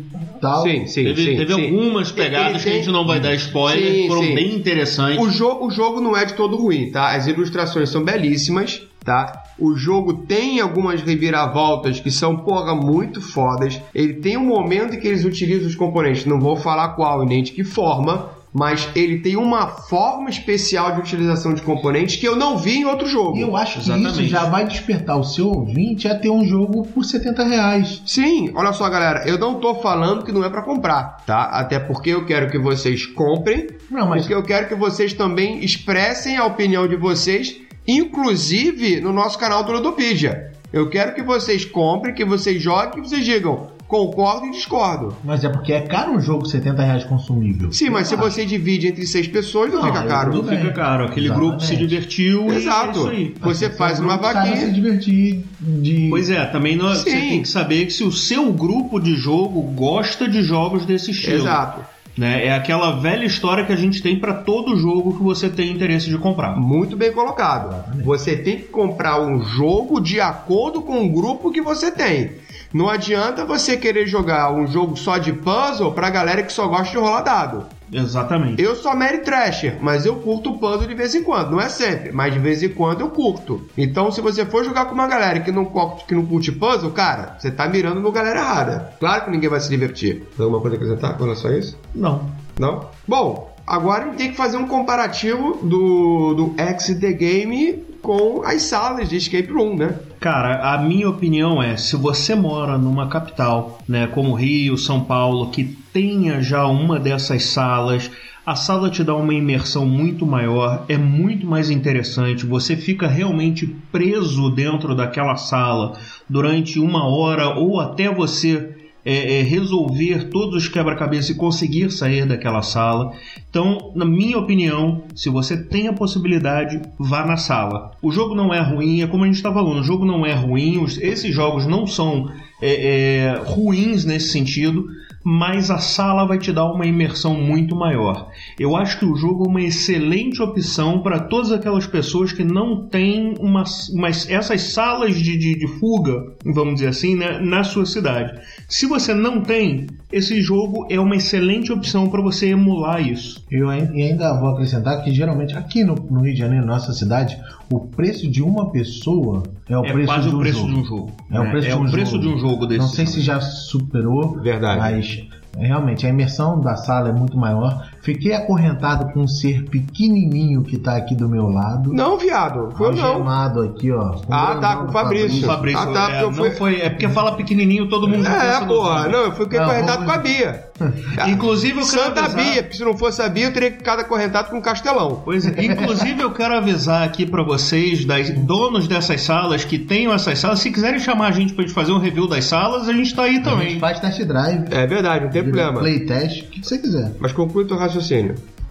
tal. 0.41 0.63
Sim, 0.63 0.87
sim, 0.87 1.05
Teve, 1.05 1.25
sim. 1.25 1.37
teve 1.37 1.55
sim. 1.55 1.65
algumas 1.67 2.11
pegadas 2.11 2.63
que 2.63 2.71
a 2.71 2.73
gente 2.73 2.89
não 2.91 3.07
vai 3.07 3.21
dar 3.21 3.35
spoiler, 3.35 3.85
Sim, 3.93 4.03
que 4.03 4.09
foram 4.09 4.23
sim. 4.23 4.35
bem 4.35 4.55
interessantes. 4.55 5.19
O, 5.23 5.29
jo 5.31 5.59
o 5.67 5.71
jogo 5.71 6.01
não 6.01 6.17
é 6.17 6.25
de 6.25 6.33
todo 6.33 6.57
ruim, 6.57 6.91
tá? 6.91 7.15
As 7.15 7.27
ilustrações 7.27 7.91
são 7.91 8.03
belíssimas, 8.03 8.81
tá? 9.05 9.43
O 9.59 9.77
jogo 9.77 10.15
tem 10.27 10.59
algumas 10.59 11.03
reviravoltas 11.03 12.01
que 12.01 12.11
são, 12.11 12.35
porra, 12.39 12.75
muito 12.75 13.21
fodas. 13.21 13.79
Ele 13.95 14.15
tem 14.15 14.39
um 14.39 14.47
momento 14.47 14.95
em 14.95 14.99
que 15.01 15.07
eles 15.09 15.25
utilizam 15.27 15.69
os 15.69 15.75
componentes, 15.75 16.25
não 16.25 16.41
vou 16.41 16.57
falar 16.57 16.91
qual 16.91 17.23
e 17.23 17.27
nem 17.27 17.43
de 17.43 17.53
que 17.53 17.63
forma, 17.63 18.31
mas 18.53 18.89
ele 18.95 19.21
tem 19.21 19.37
uma 19.37 19.67
forma 19.67 20.29
especial 20.29 20.93
de 20.93 21.01
utilização 21.01 21.55
de 21.55 21.63
componentes 21.63 22.17
que 22.17 22.29
eu 22.29 22.37
não 22.37 22.59
vi 22.59 22.79
em 22.79 22.85
outro 22.85 23.07
jogo. 23.09 23.37
E 23.37 23.41
eu 23.41 23.57
acho 23.57 23.75
que 23.75 23.81
Exatamente. 23.81 24.11
isso 24.11 24.25
já 24.25 24.45
vai 24.45 24.67
despertar 24.67 25.17
o 25.17 25.25
seu 25.25 25.49
ouvinte 25.49 26.07
a 26.07 26.15
ter 26.15 26.29
um 26.31 26.45
jogo 26.45 26.87
por 26.89 27.05
70 27.05 27.45
reais. 27.45 28.03
Sim, 28.05 28.53
olha 28.55 28.73
só, 28.73 28.89
galera, 28.91 29.27
eu 29.27 29.39
não 29.39 29.59
tô 29.59 29.77
falando 29.77 30.25
que 30.25 30.33
não 30.33 30.45
é 30.45 30.51
pra 30.51 30.63
comprar, 30.63 31.17
tá? 31.27 31.45
Até 31.45 31.79
porque 31.79 32.11
eu 32.11 32.27
quero 32.27 32.51
que 32.51 32.59
vocês 32.59 33.07
comprem, 33.07 33.69
Não, 33.91 34.09
mas 34.09 34.23
porque 34.23 34.35
eu 34.35 34.43
quero 34.43 34.69
que 34.69 34.75
vocês 34.75 35.13
também 35.15 35.65
expressem 35.65 36.37
a 36.37 36.45
opinião 36.45 36.87
de 36.87 36.97
vocês, 36.97 37.57
inclusive 37.89 39.01
no 39.01 39.13
nosso 39.13 39.39
canal 39.39 39.65
do 39.65 39.73
Ludopedia. 39.73 40.53
Eu 40.73 40.89
quero 40.89 41.15
que 41.15 41.23
vocês 41.23 41.65
comprem, 41.65 42.15
que 42.15 42.25
vocês 42.25 42.61
joguem, 42.63 43.03
que 43.03 43.09
vocês 43.09 43.25
digam 43.25 43.72
concordo 43.93 44.47
e 44.47 44.51
discordo. 44.53 45.15
Mas 45.23 45.45
é 45.45 45.51
porque 45.51 45.71
é 45.71 45.83
caro 45.83 46.13
um 46.13 46.21
jogo 46.21 46.47
70 46.47 46.83
reais 46.83 47.05
consumível. 47.05 47.71
Sim, 47.71 47.91
mas 47.91 48.09
se 48.09 48.17
você 48.17 48.47
divide 48.47 48.89
entre 48.89 49.07
seis 49.07 49.29
pessoas, 49.29 49.71
não, 49.71 49.83
Não, 49.83 49.89
fica 49.89 50.03
caro. 50.05 50.43
bem. 50.43 50.59
Fica 50.59 50.73
caro. 50.73 51.05
Aquele 51.05 51.27
Exatamente. 51.27 51.51
grupo 51.51 51.65
se 51.65 51.77
divertiu 51.77 52.51
e 52.51 52.57
Exato. 52.57 52.89
é 52.89 52.91
isso 53.03 53.09
aí. 53.09 53.35
Você 53.43 53.69
faz 53.69 54.01
uma 54.01 54.19
Sabe 54.19 54.49
se 54.49 54.49
vaquinha. 54.55 54.73
divertir 54.73 55.45
de. 55.61 56.07
Pois 56.09 56.31
é, 56.31 56.43
também 56.47 56.75
nós- 56.75 56.99
você 56.99 57.11
tem 57.11 57.43
que 57.43 57.49
saber 57.49 57.85
que 57.85 57.93
se 57.93 58.03
o 58.03 58.11
seu 58.11 58.51
grupo 58.51 58.99
de 58.99 59.15
jogo 59.15 59.61
gosta 59.75 60.27
de 60.27 60.43
jogos 60.43 60.87
desse 60.87 61.11
estilo. 61.11 61.37
Exato. 61.43 61.83
Né? 62.17 62.47
É 62.47 62.55
aquela 62.55 62.93
velha 63.01 63.25
história 63.25 63.65
que 63.65 63.73
a 63.73 63.77
gente 63.77 64.03
tem 64.03 64.19
para 64.19 64.35
todo 64.35 64.77
jogo 64.77 65.17
que 65.17 65.23
você 65.23 65.49
tem 65.49 65.71
interesse 65.73 66.11
de 66.11 66.19
comprar. 66.19 66.55
Muito 66.57 66.95
bem 66.95 67.11
colocado. 67.11 67.75
Você 68.05 68.37
tem 68.37 68.57
que 68.59 68.65
comprar 68.65 69.21
um 69.23 69.43
jogo 69.43 69.99
de 70.01 70.21
acordo 70.21 70.83
com 70.83 71.05
o 71.07 71.09
grupo 71.11 71.51
que 71.51 71.63
você 71.63 71.91
tem. 71.91 72.33
Não 72.73 72.89
adianta 72.89 73.45
você 73.45 73.77
querer 73.77 74.07
jogar 74.07 74.53
um 74.53 74.67
jogo 74.67 74.97
só 74.97 75.19
de 75.19 75.33
puzzle 75.33 75.93
pra 75.93 76.11
galera 76.11 76.43
que 76.43 76.53
só 76.53 76.67
gosta 76.67 76.91
de 76.91 76.97
rolar 76.97 77.21
dado. 77.23 77.67
Exatamente. 77.93 78.63
Eu 78.63 78.75
sou 78.75 78.97
Mary 78.97 79.19
Trasher, 79.19 79.77
mas 79.83 80.07
eu 80.07 80.17
curto 80.17 80.55
puzzle 80.59 80.87
de 80.89 80.95
vez 80.95 81.15
em 81.15 81.23
quando. 81.23 81.51
Não 81.51 81.61
é 81.61 81.69
sempre, 81.69 82.11
mas 82.11 82.33
de 82.33 82.39
vez 82.39 82.63
em 82.63 82.71
quando 82.71 83.03
eu 83.03 83.11
curto. 83.11 83.67
Então, 83.77 84.11
se 84.11 84.23
você 84.23 84.47
for 84.47 84.65
jogar 84.65 84.87
com 84.87 84.95
uma 84.95 85.07
galera 85.07 85.41
que 85.41 85.53
não, 85.53 85.67
curte- 85.67 86.07
que 86.07 86.15
não 86.15 86.25
curte 86.25 86.51
puzzle, 86.51 86.91
cara, 86.93 87.37
você 87.39 87.51
tá 87.51 87.69
mirando 87.69 88.01
no 88.01 88.11
galera 88.11 88.41
errada. 88.41 88.93
Claro 88.99 89.27
que 89.27 89.31
ninguém 89.31 89.51
vai 89.51 89.61
se 89.61 89.69
divertir. 89.69 90.27
Tem 90.35 90.43
alguma 90.45 90.61
coisa 90.63 90.77
a 90.77 90.81
acrescentar 90.81 91.19
com 91.19 91.25
relação 91.25 91.51
a 91.51 91.59
isso? 91.59 91.79
Não. 91.95 92.31
Não? 92.59 92.89
Bom, 93.07 93.52
agora 93.67 94.05
a 94.05 94.07
gente 94.07 94.17
tem 94.17 94.31
que 94.31 94.37
fazer 94.37 94.57
um 94.57 94.67
comparativo 94.67 95.59
do, 95.63 96.35
do 96.35 96.55
X 96.57 96.99
The 96.99 97.13
Game 97.13 97.85
com 98.03 98.43
as 98.45 98.63
salas 98.63 99.09
de 99.09 99.17
escape 99.17 99.53
room, 99.53 99.77
né? 99.77 99.95
Cara, 100.19 100.75
a 100.75 100.79
minha 100.79 101.09
opinião 101.09 101.63
é, 101.63 101.77
se 101.77 101.97
você 101.97 102.35
mora 102.35 102.77
numa 102.77 103.09
capital, 103.09 103.79
né, 103.89 104.09
como 104.09 104.35
Rio, 104.35 104.77
São 104.77 105.05
Paulo, 105.05 105.51
que 105.51 105.65
tenha 105.93 106.43
já 106.43 106.67
uma 106.67 106.99
dessas 106.99 107.45
salas, 107.45 108.11
a 108.45 108.57
sala 108.57 108.91
te 108.91 109.05
dá 109.05 109.15
uma 109.15 109.33
imersão 109.33 109.87
muito 109.87 110.27
maior, 110.27 110.85
é 110.89 110.97
muito 110.99 111.47
mais 111.47 111.71
interessante, 111.71 112.45
você 112.45 112.77
fica 112.77 113.07
realmente 113.07 113.67
preso 113.93 114.51
dentro 114.51 114.97
daquela 114.97 115.37
sala 115.37 115.97
durante 116.29 116.81
uma 116.81 117.07
hora 117.07 117.51
ou 117.51 117.79
até 117.81 118.13
você 118.13 118.82
é, 119.05 119.41
é, 119.41 119.43
resolver 119.43 120.29
todos 120.31 120.65
os 120.65 120.69
quebra-cabeças 120.69 121.31
e 121.31 121.35
conseguir 121.35 121.91
sair 121.91 122.27
daquela 122.27 122.63
sala. 122.63 123.13
Então, 123.49 123.93
na 123.95 124.05
minha 124.05 124.39
opinião, 124.39 125.03
se 125.15 125.29
você 125.29 125.57
tem 125.57 125.89
a 125.89 125.93
possibilidade, 125.93 126.81
vá 126.99 127.27
na 127.27 127.37
sala. 127.37 127.91
O 128.01 128.11
jogo 128.11 128.35
não 128.35 128.53
é 128.53 128.61
ruim, 128.61 129.03
é 129.03 129.07
como 129.07 129.25
a 129.25 129.27
gente 129.27 129.37
está 129.37 129.53
falando, 129.53 129.81
o 129.81 129.85
jogo 129.85 130.05
não 130.05 130.25
é 130.25 130.33
ruim, 130.33 130.85
esses 131.01 131.35
jogos 131.35 131.67
não 131.67 131.87
são 131.87 132.31
é, 132.61 133.27
é, 133.27 133.43
ruins 133.45 134.05
nesse 134.05 134.29
sentido, 134.29 134.87
mas 135.25 135.71
a 135.71 135.79
sala 135.79 136.27
vai 136.27 136.39
te 136.39 136.53
dar 136.53 136.67
uma 136.73 136.87
imersão 136.87 137.35
muito 137.35 137.75
maior. 137.77 138.29
Eu 138.59 138.77
acho 138.77 138.99
que 138.99 139.05
o 139.05 139.15
jogo 139.17 139.45
é 139.45 139.49
uma 139.49 139.63
excelente 139.63 140.43
opção 140.43 141.03
para 141.03 141.21
todas 141.21 141.53
aquelas 141.53 141.87
pessoas 141.87 142.33
que 142.33 142.45
não 142.45 142.87
têm 142.89 143.35
umas, 143.41 143.89
umas- 143.91 144.29
essas 144.29 144.73
salas 144.73 145.15
de, 145.17 145.37
de, 145.39 145.59
de 145.59 145.67
fuga, 145.79 146.15
vamos 146.45 146.75
dizer 146.75 146.89
assim, 146.89 147.15
né, 147.17 147.39
na 147.41 147.63
sua 147.65 147.87
cidade. 147.87 148.33
Se 148.69 148.87
você 148.87 149.15
não 149.15 149.41
tem, 149.41 149.87
esse 150.13 150.41
jogo 150.41 150.87
é 150.91 150.99
uma 150.99 151.17
excelente 151.17 151.73
opção 151.73 152.09
para 152.09 152.21
você 152.21 152.49
emular 152.49 153.01
isso. 153.07 153.45
Eu 153.51 153.73
e 153.73 154.03
ainda 154.03 154.39
vou 154.39 154.51
acrescentar 154.51 155.03
que 155.03 155.13
geralmente 155.13 155.57
aqui 155.57 155.85
no, 155.85 155.95
no 155.95 156.21
Rio 156.23 156.33
de 156.35 156.39
Janeiro, 156.41 156.67
nossa 156.67 156.93
cidade, 156.93 157.39
o 157.73 157.81
preço 157.81 158.31
de 158.31 158.43
uma 158.43 158.71
pessoa 158.71 159.43
é 159.69 159.77
o 159.77 159.85
é 159.85 159.93
preço, 159.93 160.07
quase 160.13 160.29
de, 160.29 160.35
o 160.35 160.39
um 160.39 160.41
preço 160.41 160.59
jogo. 160.59 160.73
de 160.73 160.79
um 160.79 160.85
jogo. 160.85 161.13
É 161.31 161.41
o 161.41 161.45
né? 161.45 161.51
preço, 161.51 161.67
É 161.69 161.71
de, 161.71 161.77
um 161.77 161.85
o 161.85 161.91
preço 161.91 162.11
jogo. 162.13 162.23
de 162.23 162.29
um 162.29 162.39
jogo 162.39 162.67
desse. 162.67 162.81
Não 162.81 162.89
sei 162.89 163.07
se 163.07 163.21
já 163.21 163.41
superou, 163.41 164.41
Verdade. 164.41 164.79
mas 164.81 165.27
realmente 165.57 166.07
a 166.07 166.11
imersão 166.11 166.61
da 166.61 166.77
sala 166.77 167.09
é 167.09 167.13
muito 167.13 167.37
maior. 167.39 167.89
Fiquei 168.03 168.33
acorrentado 168.35 169.13
com 169.13 169.21
um 169.21 169.29
ser 169.29 169.63
pequenininho 169.71 170.63
que 170.65 170.77
tá 170.77 170.97
aqui 170.97 171.15
do 171.15 171.29
meu 171.29 171.49
lado. 171.49 171.93
Não, 171.93 172.19
viado, 172.19 172.71
foi 172.77 172.89
eu 172.89 172.93
não. 172.97 173.05
Algemado 173.05 173.63
aqui, 173.63 173.93
ó. 173.93 174.11
com 174.15 174.35
Ah, 174.35 174.57
tá, 174.61 174.77
com 174.77 174.89
o 174.89 174.93
Fabrício. 174.93 175.47
Fabrício, 175.47 175.79
Ah, 175.81 175.87
tá, 175.93 176.03
é, 176.03 176.07
porque 176.07 176.25
eu 176.25 176.31
não 176.31 176.35
fui- 176.37 176.51
foi, 176.51 176.81
é 176.81 176.91
porque 176.91 177.09
fala 177.09 177.33
pequenininho, 177.37 177.89
todo 177.89 178.09
mundo 178.09 178.27
É, 178.27 178.61
porra, 178.67 179.09
não, 179.09 179.21
eu 179.21 179.33
fui 179.33 179.47
Não, 179.51 179.63
acorrentado 179.63 180.05
vamos- 180.05 180.13
com 180.13 180.19
a 180.19 180.23
Bia. 180.23 180.65
Inclusive, 181.29 181.81
eu 181.81 181.87
quero 181.87 182.03
Santa 182.03 182.21
avisar- 182.25 182.45
Bia, 182.45 182.63
porque 182.65 182.77
se 182.77 182.85
não 182.85 182.97
fosse 182.97 183.23
a 183.23 183.29
Bia, 183.29 183.45
eu 183.47 183.53
teria 183.53 183.71
ficado 183.71 184.01
acorrentado 184.01 184.51
com 184.51 184.57
um 184.57 184.61
castelão. 184.61 185.23
Pois 185.25 185.47
é, 185.47 185.65
inclusive 185.65 186.21
eu 186.21 186.33
quero 186.33 186.55
avisar 186.57 187.05
aqui 187.05 187.25
pra 187.25 187.45
vocês, 187.45 188.05
das, 188.05 188.31
donos 188.31 188.89
dessas 188.89 189.21
salas 189.23 189.65
que 189.65 189.79
tenham 189.79 190.13
essas 190.13 190.41
salas, 190.41 190.59
se 190.59 190.73
quiserem 190.73 190.99
chamar 190.99 191.29
a 191.29 191.31
gente 191.31 191.53
pra 191.55 191.63
gente 191.65 191.73
fazer 191.75 191.93
um 191.93 191.99
review 191.99 192.27
das 192.27 192.47
salas, 192.47 192.89
a 192.89 192.93
gente 192.93 193.15
tá 193.15 193.23
aí 193.23 193.31
A 193.31 193.35
gente 193.35 193.45
também. 193.45 193.79
faz 193.79 194.01
test 194.01 194.25
drive, 194.25 194.65
É 194.73 194.87
verdade, 194.89 195.25
não 195.27 195.31
tem 195.31 195.43
problema. 195.45 195.79
playtest, 195.79 196.43
o 196.43 196.47
que 196.51 196.65
você 196.67 196.79
quiser. 196.79 197.13
Mas 197.21 197.31
conclui 197.33 197.65
teu 197.65 197.77
raciocínio. 197.77 197.92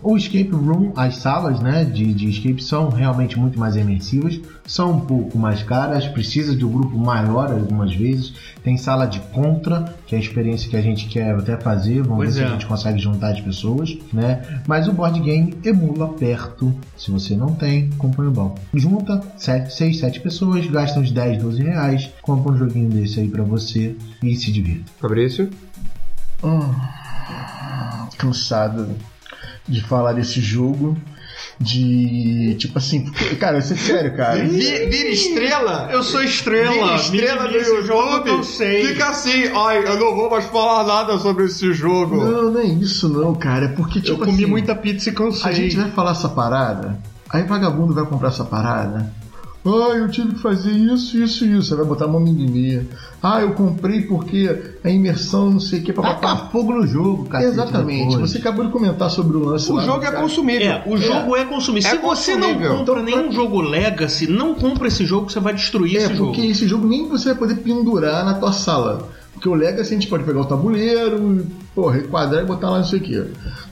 O 0.03 0.17
escape 0.17 0.49
room, 0.49 0.93
as 0.95 1.17
salas 1.17 1.59
né, 1.59 1.85
de, 1.85 2.11
de 2.11 2.27
escape 2.27 2.63
são 2.63 2.89
realmente 2.89 3.37
muito 3.37 3.59
mais 3.59 3.75
imersivas, 3.75 4.39
são 4.65 4.93
um 4.93 5.01
pouco 5.01 5.37
mais 5.37 5.61
caras, 5.61 6.07
precisa 6.07 6.55
de 6.55 6.65
um 6.65 6.71
grupo 6.71 6.97
maior 6.97 7.51
algumas 7.51 7.93
vezes. 7.93 8.33
Tem 8.63 8.77
sala 8.77 9.05
de 9.05 9.19
contra, 9.19 9.93
que 10.07 10.15
é 10.15 10.17
a 10.17 10.21
experiência 10.21 10.67
que 10.67 10.75
a 10.75 10.81
gente 10.81 11.07
quer 11.07 11.35
até 11.35 11.55
fazer, 11.55 12.01
vamos 12.01 12.17
Pois 12.17 12.35
ver 12.35 12.41
se 12.41 12.41
é. 12.41 12.47
a 12.47 12.51
gente 12.51 12.65
consegue 12.65 12.99
juntar 12.99 13.33
as 13.33 13.41
pessoas, 13.41 13.95
né? 14.11 14.61
Mas 14.67 14.87
o 14.87 14.91
board 14.91 15.19
game 15.19 15.55
emula 15.63 16.07
perto. 16.09 16.73
Se 16.97 17.11
você 17.11 17.35
não 17.35 17.53
tem, 17.53 17.91
compra 17.91 18.25
no 18.25 18.31
balcão. 18.31 18.63
Junta 18.73 19.21
6, 19.37 19.99
7 19.99 20.19
pessoas, 20.19 20.65
gasta 20.65 20.99
uns 20.99 21.11
10, 21.11 21.43
12 21.43 21.61
reais, 21.61 22.09
compra 22.23 22.53
um 22.53 22.57
joguinho 22.57 22.89
desse 22.89 23.19
aí 23.19 23.27
pra 23.27 23.43
você 23.43 23.95
e 24.23 24.35
se 24.35 24.51
divirta. 24.51 24.91
Fabrício? 24.99 25.47
cansado 28.17 28.87
de 29.67 29.81
falar 29.81 30.13
desse 30.13 30.39
jogo. 30.41 30.97
De. 31.59 32.55
Tipo 32.59 32.77
assim, 32.77 33.03
porque, 33.05 33.35
cara, 33.35 33.59
isso 33.59 33.73
é 33.73 33.75
sério, 33.77 34.15
cara. 34.15 34.43
Vi- 34.43 34.85
Vira 34.87 35.09
estrela? 35.09 35.89
Eu 35.91 36.03
sou 36.03 36.23
estrela, 36.23 36.71
Vira 36.73 36.95
estrela 36.95 37.43
do 37.47 37.53
Mimimi, 37.53 37.61
esse 37.61 37.87
jogo 37.87 38.27
eu 38.27 38.43
sei. 38.43 38.85
Fica 38.87 39.09
assim, 39.09 39.45
ai, 39.55 39.79
eu 39.87 39.99
não 39.99 40.15
vou 40.15 40.29
mais 40.29 40.45
falar 40.45 40.83
nada 40.85 41.17
sobre 41.19 41.45
esse 41.45 41.71
jogo. 41.73 42.17
Não, 42.17 42.51
não 42.51 42.59
é 42.61 42.65
isso 42.65 43.07
não, 43.09 43.33
cara. 43.35 43.65
É 43.65 43.69
porque, 43.69 43.99
Eu 43.99 44.03
tipo 44.03 44.19
comi 44.19 44.33
assim, 44.33 44.45
muita 44.45 44.75
pizza 44.75 45.09
e 45.09 45.13
cansei. 45.13 45.49
A 45.49 45.53
gente 45.53 45.75
vai 45.77 45.91
falar 45.91 46.11
essa 46.11 46.29
parada, 46.29 46.99
aí 47.29 47.43
vagabundo 47.43 47.93
vai 47.93 48.05
comprar 48.05 48.29
essa 48.29 48.43
parada. 48.43 49.11
Ah, 49.63 49.93
eu 49.95 50.09
tive 50.09 50.33
que 50.33 50.39
fazer 50.41 50.71
isso, 50.71 51.15
isso 51.17 51.45
e 51.45 51.55
isso. 51.57 51.69
Você 51.69 51.75
vai 51.75 51.85
botar 51.85 52.07
uma 52.07 52.19
mimimi. 52.19 52.87
Ah, 53.21 53.41
eu 53.41 53.53
comprei 53.53 54.01
porque 54.01 54.73
a 54.83 54.89
imersão, 54.89 55.51
não 55.51 55.59
sei 55.59 55.79
o 55.79 55.83
que, 55.83 55.93
Taca 55.93 56.15
papapá. 56.15 56.49
fogo 56.51 56.73
no 56.73 56.87
jogo, 56.87 57.25
cara. 57.25 57.43
Exatamente. 57.43 58.17
Você 58.17 58.39
acabou 58.39 58.65
de 58.65 58.71
comentar 58.71 59.11
sobre 59.11 59.37
o 59.37 59.45
lance 59.45 59.71
O 59.71 59.75
lá. 59.75 59.83
jogo 59.85 59.99
é 60.03 60.09
cara. 60.09 60.21
consumível. 60.21 60.67
É, 60.67 60.83
o 60.87 60.97
jogo 60.97 61.35
é, 61.35 61.45
consumível. 61.45 61.89
É 61.91 61.95
Se 61.95 62.01
você 62.01 62.35
não 62.35 62.47
consumível. 62.53 62.77
compra 62.77 62.93
Então, 62.93 63.03
nenhum 63.03 63.23
pra- 63.27 63.31
jogo 63.35 63.61
Legacy, 63.61 64.25
não 64.27 64.55
compra 64.55 64.87
esse 64.87 65.05
jogo 65.05 65.27
que 65.27 65.33
você 65.33 65.39
vai 65.39 65.53
destruir 65.53 65.97
É, 65.97 65.99
esse 66.05 66.13
porque 66.15 66.41
jogo. 66.41 66.51
esse 66.51 66.67
jogo 66.67 66.87
nem 66.87 67.07
você 67.07 67.25
vai 67.29 67.35
poder 67.37 67.55
pendurar 67.57 68.25
na 68.25 68.33
tua 68.33 68.51
sala. 68.51 69.09
Porque 69.41 69.49
o 69.49 69.55
Legacy 69.55 69.89
a 69.89 69.93
gente 69.95 70.07
pode 70.07 70.23
pegar 70.23 70.41
o 70.41 70.45
tabuleiro, 70.45 71.47
porra, 71.73 71.97
enquadrar 71.97 72.43
e 72.43 72.45
botar 72.45 72.69
lá 72.69 72.77
não 72.77 72.85
sei 72.85 72.99
o 72.99 73.01
que. 73.01 73.25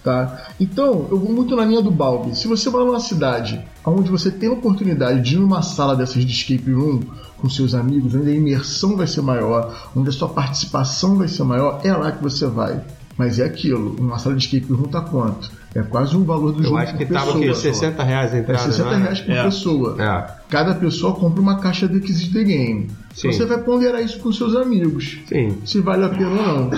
Tá? 0.04 0.48
Então, 0.60 1.06
eu 1.12 1.20
vou 1.20 1.32
muito 1.32 1.56
na 1.56 1.64
linha 1.64 1.80
do 1.80 1.92
Balbi. 1.92 2.36
Se 2.36 2.48
você 2.48 2.72
mora 2.72 2.86
numa 2.86 3.00
cidade 3.00 3.64
onde 3.86 4.10
você 4.10 4.32
tem 4.32 4.50
a 4.50 4.54
oportunidade 4.54 5.22
de 5.22 5.36
ir 5.36 5.38
numa 5.38 5.62
sala 5.62 5.96
dessas 5.96 6.26
de 6.26 6.32
escape 6.32 6.72
room 6.74 7.02
com 7.38 7.48
seus 7.48 7.76
amigos, 7.76 8.16
onde 8.16 8.32
a 8.32 8.34
imersão 8.34 8.98
vai 8.98 9.06
ser 9.06 9.22
maior, 9.22 9.92
onde 9.96 10.10
a 10.10 10.12
sua 10.12 10.30
participação 10.30 11.18
vai 11.18 11.28
ser 11.28 11.44
maior, 11.44 11.82
é 11.84 11.94
lá 11.94 12.12
que 12.14 12.24
você 12.24 12.48
vai. 12.48 12.84
Mas 13.16 13.38
é 13.38 13.46
aquilo, 13.46 13.96
uma 14.00 14.18
sala 14.18 14.36
de 14.36 14.46
escape 14.46 14.74
room 14.74 14.88
tá 14.88 15.02
quanto? 15.02 15.52
É 15.76 15.84
quase 15.84 16.18
um 16.18 16.24
valor 16.24 16.52
do 16.52 16.60
Eu 16.62 16.64
jogo 16.66 16.78
acho 16.78 16.98
que 16.98 17.06
por 17.06 17.14
tava 17.14 17.30
o 17.30 17.40
pessoa. 17.40 17.54
quê? 17.56 17.56
60 17.56 18.04
reais 18.04 18.34
a 18.34 18.38
É 18.38 18.40
entrada, 18.40 18.64
60 18.64 18.84
não 18.90 18.92
é? 18.98 19.02
reais 19.04 19.20
por 19.22 19.32
É. 19.32 19.44
pessoa. 19.44 19.96
É. 20.04 20.40
Cada 20.50 20.74
pessoa 20.74 21.14
compra 21.14 21.40
uma 21.42 21.60
caixa 21.60 21.88
de 21.88 21.98
Exit 21.98 22.34
the 22.34 22.44
Game. 22.44 22.90
Sim. 23.14 23.32
Você 23.32 23.46
vai 23.46 23.60
ponderar 23.60 24.02
isso 24.02 24.18
com 24.20 24.32
seus 24.32 24.56
amigos. 24.56 25.20
Sim. 25.28 25.58
Se 25.66 25.80
vale 25.80 26.06
a 26.06 26.10
pena 26.10 26.28
ou 26.30 26.36
não. 26.36 26.72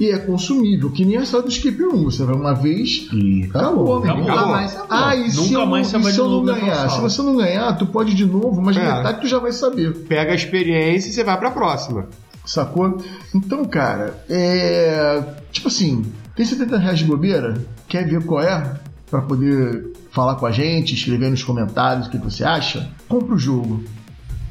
E 0.00 0.08
é 0.10 0.16
consumível, 0.18 0.90
que 0.90 1.04
nem 1.04 1.18
a 1.18 1.26
sala 1.26 1.42
do 1.42 1.50
Skip 1.50 1.82
Room. 1.82 2.04
Você 2.04 2.24
vai 2.24 2.34
uma 2.34 2.54
vez 2.54 3.08
E 3.12 3.44
acabou. 3.44 3.98
acabou. 3.98 4.22
Nunca 4.24 4.46
mais. 4.46 4.78
Ah, 4.88 5.14
e 5.14 5.30
se 5.30 5.52
eu, 5.52 5.60
não- 5.60 5.66
mais 5.66 5.88
você 5.88 5.98
e 5.98 6.12
se 6.12 6.18
eu 6.18 6.28
não 6.30 6.44
ganhar? 6.44 6.88
Se 6.88 7.00
você 7.00 7.20
não 7.22 7.36
ganhar, 7.36 7.72
tu 7.76 7.84
pode 7.86 8.14
de 8.14 8.24
novo, 8.24 8.62
mas 8.62 8.74
É. 8.76 8.80
metade 8.80 9.20
tu 9.20 9.26
já 9.26 9.38
vai 9.38 9.52
saber. 9.52 9.92
Pega 10.08 10.32
a 10.32 10.34
experiência 10.34 11.10
e 11.10 11.12
você 11.12 11.22
vai 11.22 11.36
pra 11.38 11.50
próxima. 11.50 12.06
Sacou? 12.46 12.96
Então, 13.34 13.64
cara, 13.66 14.14
é. 14.30 15.22
Tipo 15.52 15.68
assim, 15.68 16.04
tem 16.40 16.46
70 16.46 16.78
reais 16.78 16.98
de 17.00 17.04
bobeira? 17.04 17.62
Quer 17.86 18.08
ver 18.08 18.24
qual 18.24 18.40
é? 18.42 18.74
Pra 19.10 19.20
poder 19.20 19.92
falar 20.10 20.36
com 20.36 20.46
a 20.46 20.50
gente, 20.50 20.94
escrever 20.94 21.30
nos 21.30 21.44
comentários 21.44 22.06
o 22.06 22.10
que 22.10 22.16
você 22.16 22.42
acha? 22.42 22.88
Compra 23.06 23.34
o 23.34 23.38
jogo. 23.38 23.84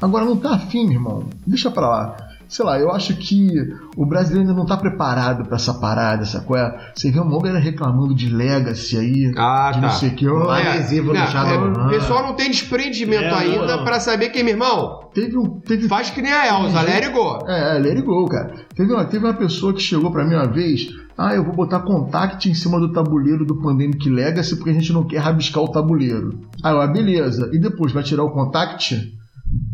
Agora 0.00 0.24
não 0.24 0.36
tá 0.36 0.54
afim, 0.54 0.88
irmão. 0.88 1.28
Deixa 1.44 1.68
pra 1.68 1.88
lá. 1.88 2.29
Sei 2.50 2.64
lá, 2.64 2.80
eu 2.80 2.90
acho 2.90 3.16
que 3.16 3.48
o 3.96 4.04
brasileiro 4.04 4.48
ainda 4.48 4.58
não 4.58 4.66
tá 4.66 4.76
preparado 4.76 5.44
pra 5.46 5.54
essa 5.54 5.72
parada, 5.72 6.24
sacou? 6.24 6.56
É? 6.56 6.90
Você 6.92 7.08
vê 7.10 7.20
uma 7.20 7.38
galera 7.38 7.60
reclamando 7.60 8.12
de 8.12 8.28
Legacy 8.28 8.96
aí, 8.98 9.32
Ah, 9.38 9.70
de 9.72 9.80
tá. 9.80 9.86
não 9.86 9.90
sei 9.94 10.08
o 10.08 10.14
que. 10.16 10.26
ó. 10.28 10.46
Mas- 10.48 10.66
adesivo 10.66 11.06
no 11.08 11.14
não, 11.14 11.26
Shadowrun. 11.28 11.80
é, 11.80 11.86
o 11.86 11.90
pessoal 11.90 12.22
não 12.24 12.34
tem 12.34 12.50
desprendimento 12.50 13.22
É, 13.22 13.34
ainda 13.34 13.78
pra 13.84 14.00
saber 14.00 14.30
que, 14.30 14.42
meu 14.42 14.54
irmão, 14.54 14.98
Teve 15.14 15.36
um. 15.38 15.60
Teve 15.60 15.88
faz 15.88 16.10
que 16.10 16.20
nem 16.22 16.32
a 16.32 16.48
Elza, 16.48 16.80
let 16.82 17.04
it 17.04 17.10
go. 17.12 17.38
É, 17.48 17.76
é, 17.76 17.78
let 17.78 17.96
it 17.96 18.02
go, 18.02 18.26
cara. 18.26 18.52
Teve 18.74 18.92
uma, 18.92 19.04
teve 19.04 19.24
uma 19.24 19.34
pessoa 19.34 19.72
que 19.72 19.80
chegou 19.80 20.10
pra 20.10 20.24
mim 20.24 20.34
uma 20.34 20.46
vez, 20.48 20.88
ah, 21.18 21.34
eu 21.34 21.44
vou 21.44 21.54
botar 21.54 21.80
contact 21.80 22.48
em 22.48 22.54
cima 22.54 22.78
do 22.80 22.92
tabuleiro 22.92 23.44
do 23.44 23.60
Pandemic 23.60 24.08
Legacy 24.08 24.56
porque 24.56 24.70
a 24.70 24.74
gente 24.74 24.92
não 24.92 25.04
quer 25.04 25.18
rabiscar 25.18 25.62
o 25.62 25.68
tabuleiro. 25.68 26.38
Aí 26.64 26.72
eu, 26.72 26.80
ah, 26.80 26.86
beleza. 26.86 27.48
E 27.52 27.58
depois 27.60 27.92
vai 27.92 28.02
tirar 28.02 28.22
o 28.24 28.30
contact? 28.30 29.12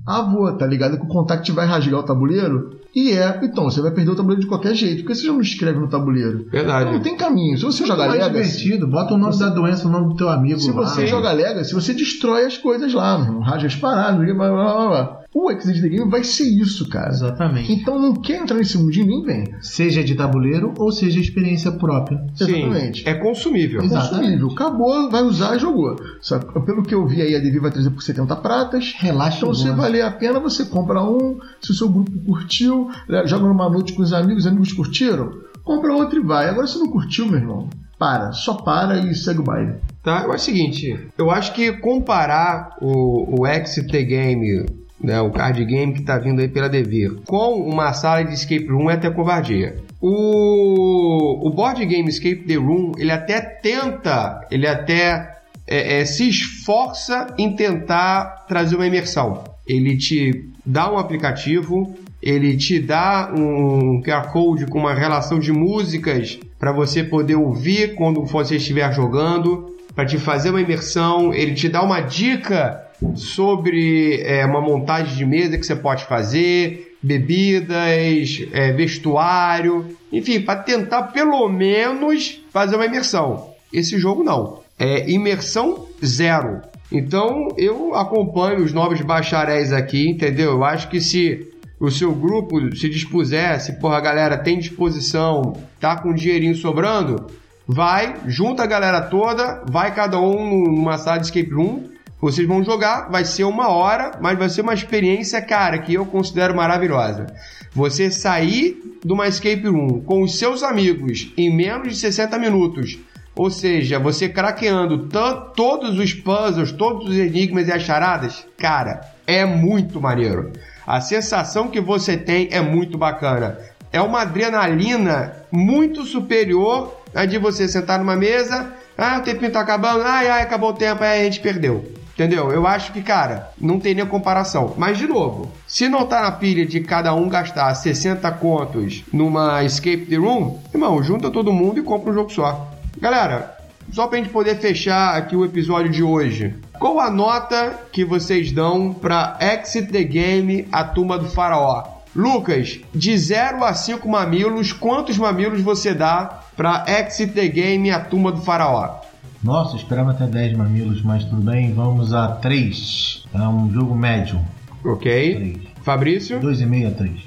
Ah, 0.07 0.23
vou, 0.23 0.51
tá 0.57 0.67
ligado? 0.67 0.97
Que 0.97 1.05
o 1.05 1.09
contact 1.09 1.51
vai 1.53 1.67
rasgar 1.67 1.99
o 1.99 2.03
tabuleiro? 2.03 2.77
E 2.95 3.13
é, 3.13 3.41
então, 3.43 3.65
você 3.65 3.83
vai 3.83 3.91
perder 3.91 4.13
o 4.13 4.17
tabuleiro 4.17 4.41
de 4.41 4.49
qualquer 4.49 4.75
jeito, 4.75 5.03
porque 5.03 5.15
você 5.15 5.27
já 5.27 5.33
não 5.33 5.41
escreve 5.41 5.79
no 5.79 5.89
tabuleiro. 5.89 6.47
Verdade. 6.51 6.93
Não 6.93 7.01
tem 7.01 7.17
caminho. 7.17 7.59
Se 7.59 7.65
você 7.65 7.85
jogar 7.85 8.09
mais 8.09 8.21
Legacy, 8.21 8.59
divertido. 8.59 8.87
Bota 8.87 9.15
o 9.15 9.19
nome 9.19 9.39
da 9.39 9.51
doença, 9.51 9.87
o 9.87 9.91
nome 9.91 10.09
do 10.09 10.17
teu 10.17 10.29
amigo 10.29 10.59
se 10.61 10.71
lá. 10.71 10.87
você 10.87 11.07
joga 11.07 11.33
Legacy, 11.33 11.75
você 11.75 11.93
destrói 11.93 12.47
as 12.47 12.57
coisas 12.57 12.95
lá, 12.95 13.19
meu 13.19 13.27
irmão. 13.27 13.43
Rasga 13.43 13.67
as 13.67 13.77
paradas, 13.77 14.35
blá, 14.35 14.35
blá, 14.35 14.49
blá, 14.49 14.87
blá. 14.87 15.21
O 15.39 15.51
Exit 15.51 15.83
the 15.83 15.89
Game 15.91 16.11
vai 16.11 16.25
ser 16.25 16.45
isso, 16.45 16.89
cara. 16.89 17.11
Exatamente. 17.11 17.71
Então 17.71 17.99
não 17.99 18.15
quer 18.15 18.41
entrar 18.41 18.57
nesse 18.57 18.79
mundinho, 18.79 19.07
nem 19.07 19.23
vem. 19.23 19.55
Seja 19.61 20.03
de 20.03 20.15
tabuleiro 20.15 20.73
ou 20.79 20.91
seja 20.91 21.21
experiência 21.21 21.71
própria. 21.73 22.17
Sim, 22.35 22.45
Exatamente. 22.45 23.07
é 23.07 23.13
consumível. 23.13 23.83
Exato. 23.83 24.17
consumível. 24.17 24.49
Acabou, 24.53 25.11
vai 25.11 25.23
usar, 25.23 25.59
jogou. 25.59 25.95
Só 26.23 26.39
que, 26.39 26.61
pelo 26.61 26.83
que 26.83 26.95
eu 26.95 27.07
vi 27.07 27.21
aí, 27.21 27.37
a 27.37 27.39
Devi 27.39 27.59
vai 27.59 27.71
trazer 27.71 27.91
por 27.91 28.03
70 28.03 28.35
pratas. 28.37 28.95
Relaxa 28.97 29.37
Então, 29.37 29.53
se 29.53 29.69
valer 29.73 30.07
a 30.07 30.11
pena, 30.11 30.41
você 30.41 30.65
compra 30.65 31.05
um. 31.05 31.39
Se 31.61 31.71
o 31.71 31.75
seu 31.75 31.91
grupo 31.91 32.19
curtiu, 32.25 32.91
joga 33.27 33.47
numa 33.47 33.69
noite 33.69 33.93
com 33.93 34.01
os 34.01 34.15
amigos, 34.15 34.47
os 34.47 34.51
amigos 34.51 34.73
curtiram, 34.73 35.35
compra 35.63 35.93
outro 35.93 36.19
e 36.19 36.25
vai. 36.25 36.49
Agora 36.49 36.67
se 36.67 36.79
não 36.79 36.91
curtiu, 36.91 37.27
meu 37.27 37.39
irmão, 37.39 37.69
para, 37.99 38.33
só 38.33 38.55
para 38.55 39.01
e 39.01 39.15
segue 39.15 39.41
o 39.41 39.45
baile. 39.45 39.75
Tá? 40.03 40.21
Acho 40.21 40.35
o 40.35 40.39
seguinte, 40.39 40.99
eu 41.19 41.31
acho 41.31 41.53
que 41.53 41.73
comparar 41.73 42.75
o, 42.81 43.43
o 43.43 43.47
XT 43.47 44.03
Game, 44.05 44.65
né, 45.03 45.21
o 45.21 45.31
card 45.31 45.65
game 45.65 45.93
que 45.93 46.03
tá 46.03 46.19
vindo 46.19 46.41
aí 46.41 46.49
pela 46.49 46.69
Devir, 46.69 47.17
com 47.27 47.61
uma 47.61 47.93
sala 47.93 48.25
de 48.25 48.35
escape 48.35 48.67
room 48.67 48.91
é 48.91 48.95
até 48.95 49.11
covardia. 49.11 49.77
O, 50.01 51.49
o 51.49 51.51
board 51.51 51.85
game 51.87 52.09
Escape 52.09 52.45
the 52.47 52.55
Room, 52.55 52.93
ele 52.99 53.11
até 53.11 53.41
tenta, 53.41 54.47
ele 54.51 54.67
até 54.67 55.37
é, 55.67 56.01
é, 56.01 56.05
se 56.05 56.29
esforça 56.29 57.27
em 57.39 57.57
tentar 57.57 58.45
trazer 58.47 58.77
uma 58.77 58.87
imersão. 58.87 59.43
Ele 59.67 59.97
te 59.97 60.49
dá 60.65 60.93
um 60.93 60.99
aplicativo, 60.99 61.95
ele 62.23 62.57
te 62.57 62.79
dá 62.79 63.33
um 63.37 64.01
QR 64.03 64.31
Code 64.31 64.67
com 64.67 64.79
uma 64.79 64.95
relação 64.95 65.39
de 65.39 65.53
músicas 65.53 66.39
para 66.59 66.73
você 66.73 67.03
poder 67.03 67.37
ouvir 67.37 67.95
quando 67.95 68.25
você 68.25 68.57
estiver 68.57 68.93
jogando, 68.93 69.75
para 69.97 70.05
te 70.05 70.19
fazer 70.19 70.51
uma 70.51 70.61
imersão. 70.61 71.33
Ele 71.33 71.55
te 71.55 71.69
dá 71.69 71.83
uma 71.83 72.01
dica 72.01 72.87
sobre 73.15 74.21
é, 74.23 74.45
uma 74.45 74.61
montagem 74.61 75.17
de 75.17 75.25
mesa 75.25 75.57
que 75.57 75.67
você 75.67 75.75
pode 75.75 76.05
fazer, 76.05 76.97
bebidas, 77.03 78.47
é, 78.53 78.73
vestuário, 78.73 79.97
enfim, 80.13 80.41
para 80.41 80.61
tentar 80.61 81.05
pelo 81.05 81.49
menos 81.49 82.41
fazer 82.53 82.77
uma 82.77 82.87
imersão. 82.87 83.51
Esse 83.73 83.99
jogo 83.99 84.23
não. 84.23 84.61
É 84.79 85.11
imersão 85.11 85.87
zero. 86.05 86.61
Então 86.93 87.49
eu 87.57 87.95
acompanho 87.95 88.63
os 88.63 88.73
novos 88.73 89.01
bacharéis 89.01 89.73
aqui, 89.73 90.09
entendeu? 90.09 90.53
Eu 90.53 90.65
acho 90.65 90.89
que 90.89 91.01
se 91.01 91.51
o 91.81 91.91
seu 91.91 92.15
grupo 92.15 92.75
se 92.77 92.89
dispuser, 92.89 93.61
se 93.61 93.79
porra, 93.81 93.97
a 93.97 94.01
galera 94.01 94.39
tem 94.39 94.59
disposição, 94.59 95.55
tá 95.81 95.97
com 95.97 96.11
um 96.11 96.15
dinheirinho 96.15 96.55
sobrando, 96.55 97.27
vai, 97.67 98.15
junta 98.27 98.63
a 98.63 98.67
galera 98.67 99.01
toda, 99.01 99.63
vai 99.69 99.95
cada 99.95 100.21
um 100.21 100.65
numa 100.67 100.99
sala 100.99 101.19
de 101.19 101.27
escape 101.27 101.53
room, 101.53 101.85
vocês 102.21 102.49
vão 102.49 102.65
jogar, 102.65 103.11
vai 103.11 103.25
ser 103.25 103.45
uma 103.45 103.69
hora, 103.69 104.13
mas 104.21 104.39
vai 104.39 104.49
ser 104.49 104.63
uma 104.63 104.73
experiência, 104.73 105.41
cara, 105.43 105.79
que 105.79 105.95
eu 105.95 106.07
considero 106.07 106.57
maravilhosa. 106.57 107.27
Você 107.73 108.11
sair 108.11 108.99
de 109.05 109.13
uma 109.13 109.29
escape 109.29 109.67
room 109.67 110.01
com 110.01 110.23
os 110.23 110.39
seus 110.39 110.63
amigos 110.63 111.33
em 111.37 111.55
menos 111.55 111.89
de 111.89 111.97
60 111.97 112.39
minutos, 112.39 112.99
ou 113.35 113.51
seja, 113.51 113.99
você 113.99 114.31
craqueando 114.31 115.09
todos 115.55 115.99
os 115.99 116.15
puzzles, 116.15 116.73
todos 116.73 117.11
os 117.11 117.17
enigmas 117.17 117.69
e 117.69 117.73
as 117.73 117.83
charadas, 117.83 118.47
cara, 118.57 119.03
é 119.27 119.45
muito 119.45 120.01
maneiro. 120.01 120.53
A 120.87 121.03
sensação 121.03 121.69
que 121.69 121.81
você 121.81 122.17
tem 122.17 122.49
é 122.51 122.63
muito 122.63 122.97
bacana. 122.97 123.59
É 123.93 124.01
uma 124.01 124.23
adrenalina 124.23 125.45
muito 125.53 126.05
superior 126.05 126.97
a 127.17 127.25
de 127.25 127.39
você 127.39 127.67
sentar 127.67 127.99
numa 127.99 128.15
mesa, 128.15 128.73
ah, 128.97 129.19
o 129.19 129.23
tempinho 129.23 129.51
tá 129.51 129.61
acabando, 129.61 130.03
ai, 130.03 130.29
ai, 130.29 130.43
acabou 130.43 130.71
o 130.71 130.75
tempo, 130.75 131.03
aí 131.03 131.23
a 131.23 131.25
gente 131.25 131.41
perdeu. 131.41 131.93
Entendeu? 132.13 132.51
Eu 132.51 132.67
acho 132.67 132.93
que, 132.93 133.03
cara, 133.03 133.51
não 133.61 133.79
tem 133.79 133.95
nem 133.95 134.07
comparação. 134.07 134.75
Mas, 134.79 134.97
de 134.97 135.07
novo, 135.07 135.53
se 135.67 135.87
não 135.87 136.07
tá 136.07 136.23
na 136.23 136.33
pilha 136.33 136.65
de 136.65 136.81
cada 136.81 137.15
um 137.15 137.29
gastar 137.29 137.75
60 137.75 138.31
contos 138.33 139.05
numa 139.13 139.63
Escape 139.65 140.07
the 140.07 140.17
Room, 140.17 140.59
irmão, 140.73 141.03
junta 141.03 141.31
todo 141.31 141.53
mundo 141.53 141.79
e 141.79 141.83
compra 141.83 142.11
um 142.11 142.15
jogo 142.15 142.33
só. 142.33 142.71
Galera, 142.99 143.57
só 143.93 144.07
pra 144.07 144.19
gente 144.19 144.31
poder 144.31 144.57
fechar 144.57 145.15
aqui 145.15 145.37
o 145.37 145.45
episódio 145.45 145.91
de 145.91 146.03
hoje. 146.03 146.55
Qual 146.79 146.99
a 147.01 147.11
nota 147.11 147.81
que 147.93 148.05
vocês 148.05 148.51
dão 148.51 148.95
pra 148.95 149.39
Exit 149.39 149.93
the 149.93 150.03
Game, 150.03 150.67
a 150.73 150.85
turma 150.85 151.19
do 151.19 151.29
faraó? 151.29 151.97
Lucas, 152.15 152.81
de 152.95 153.17
0 153.17 153.63
a 153.63 153.75
5 153.75 154.09
mamilos, 154.09 154.73
quantos 154.73 155.19
mamilos 155.19 155.61
você 155.61 155.93
dá 155.93 156.41
pra 156.57 156.85
Exit 156.89 157.33
the 157.33 157.49
Game, 157.49 157.91
a 157.91 158.01
turma 158.01 158.33
do 158.33 158.41
faraó? 158.41 159.01
Nossa, 159.43 159.77
esperava 159.77 160.11
até 160.11 160.27
10 160.27 160.57
mamilos, 160.57 161.03
mas 161.03 161.25
tudo 161.25 161.43
bem, 161.43 161.73
vamos 161.73 162.13
a 162.13 162.29
3. 162.29 163.25
É 163.35 163.43
um 163.43 163.71
jogo 163.71 163.95
médio. 163.95 164.41
Ok. 164.85 165.35
3. 165.35 165.59
Fabrício? 165.83 166.41
2,5 166.41 166.89
a 166.89 166.91
3. 166.93 167.21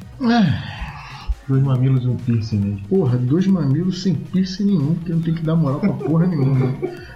Dois 1.48 1.64
mamilos 1.64 2.04
e 2.04 2.08
um 2.08 2.16
piercing 2.16 2.58
mesmo. 2.58 2.88
Porra, 2.88 3.18
dois 3.18 3.48
mamilos 3.48 4.04
sem 4.04 4.14
piercing 4.14 4.66
nenhum, 4.66 4.96
porque 4.96 5.14
não 5.14 5.22
tem 5.22 5.34
que 5.34 5.42
dar 5.42 5.56
moral 5.56 5.80
pra 5.80 5.94
porra 5.94 6.28
nenhuma. 6.28 6.76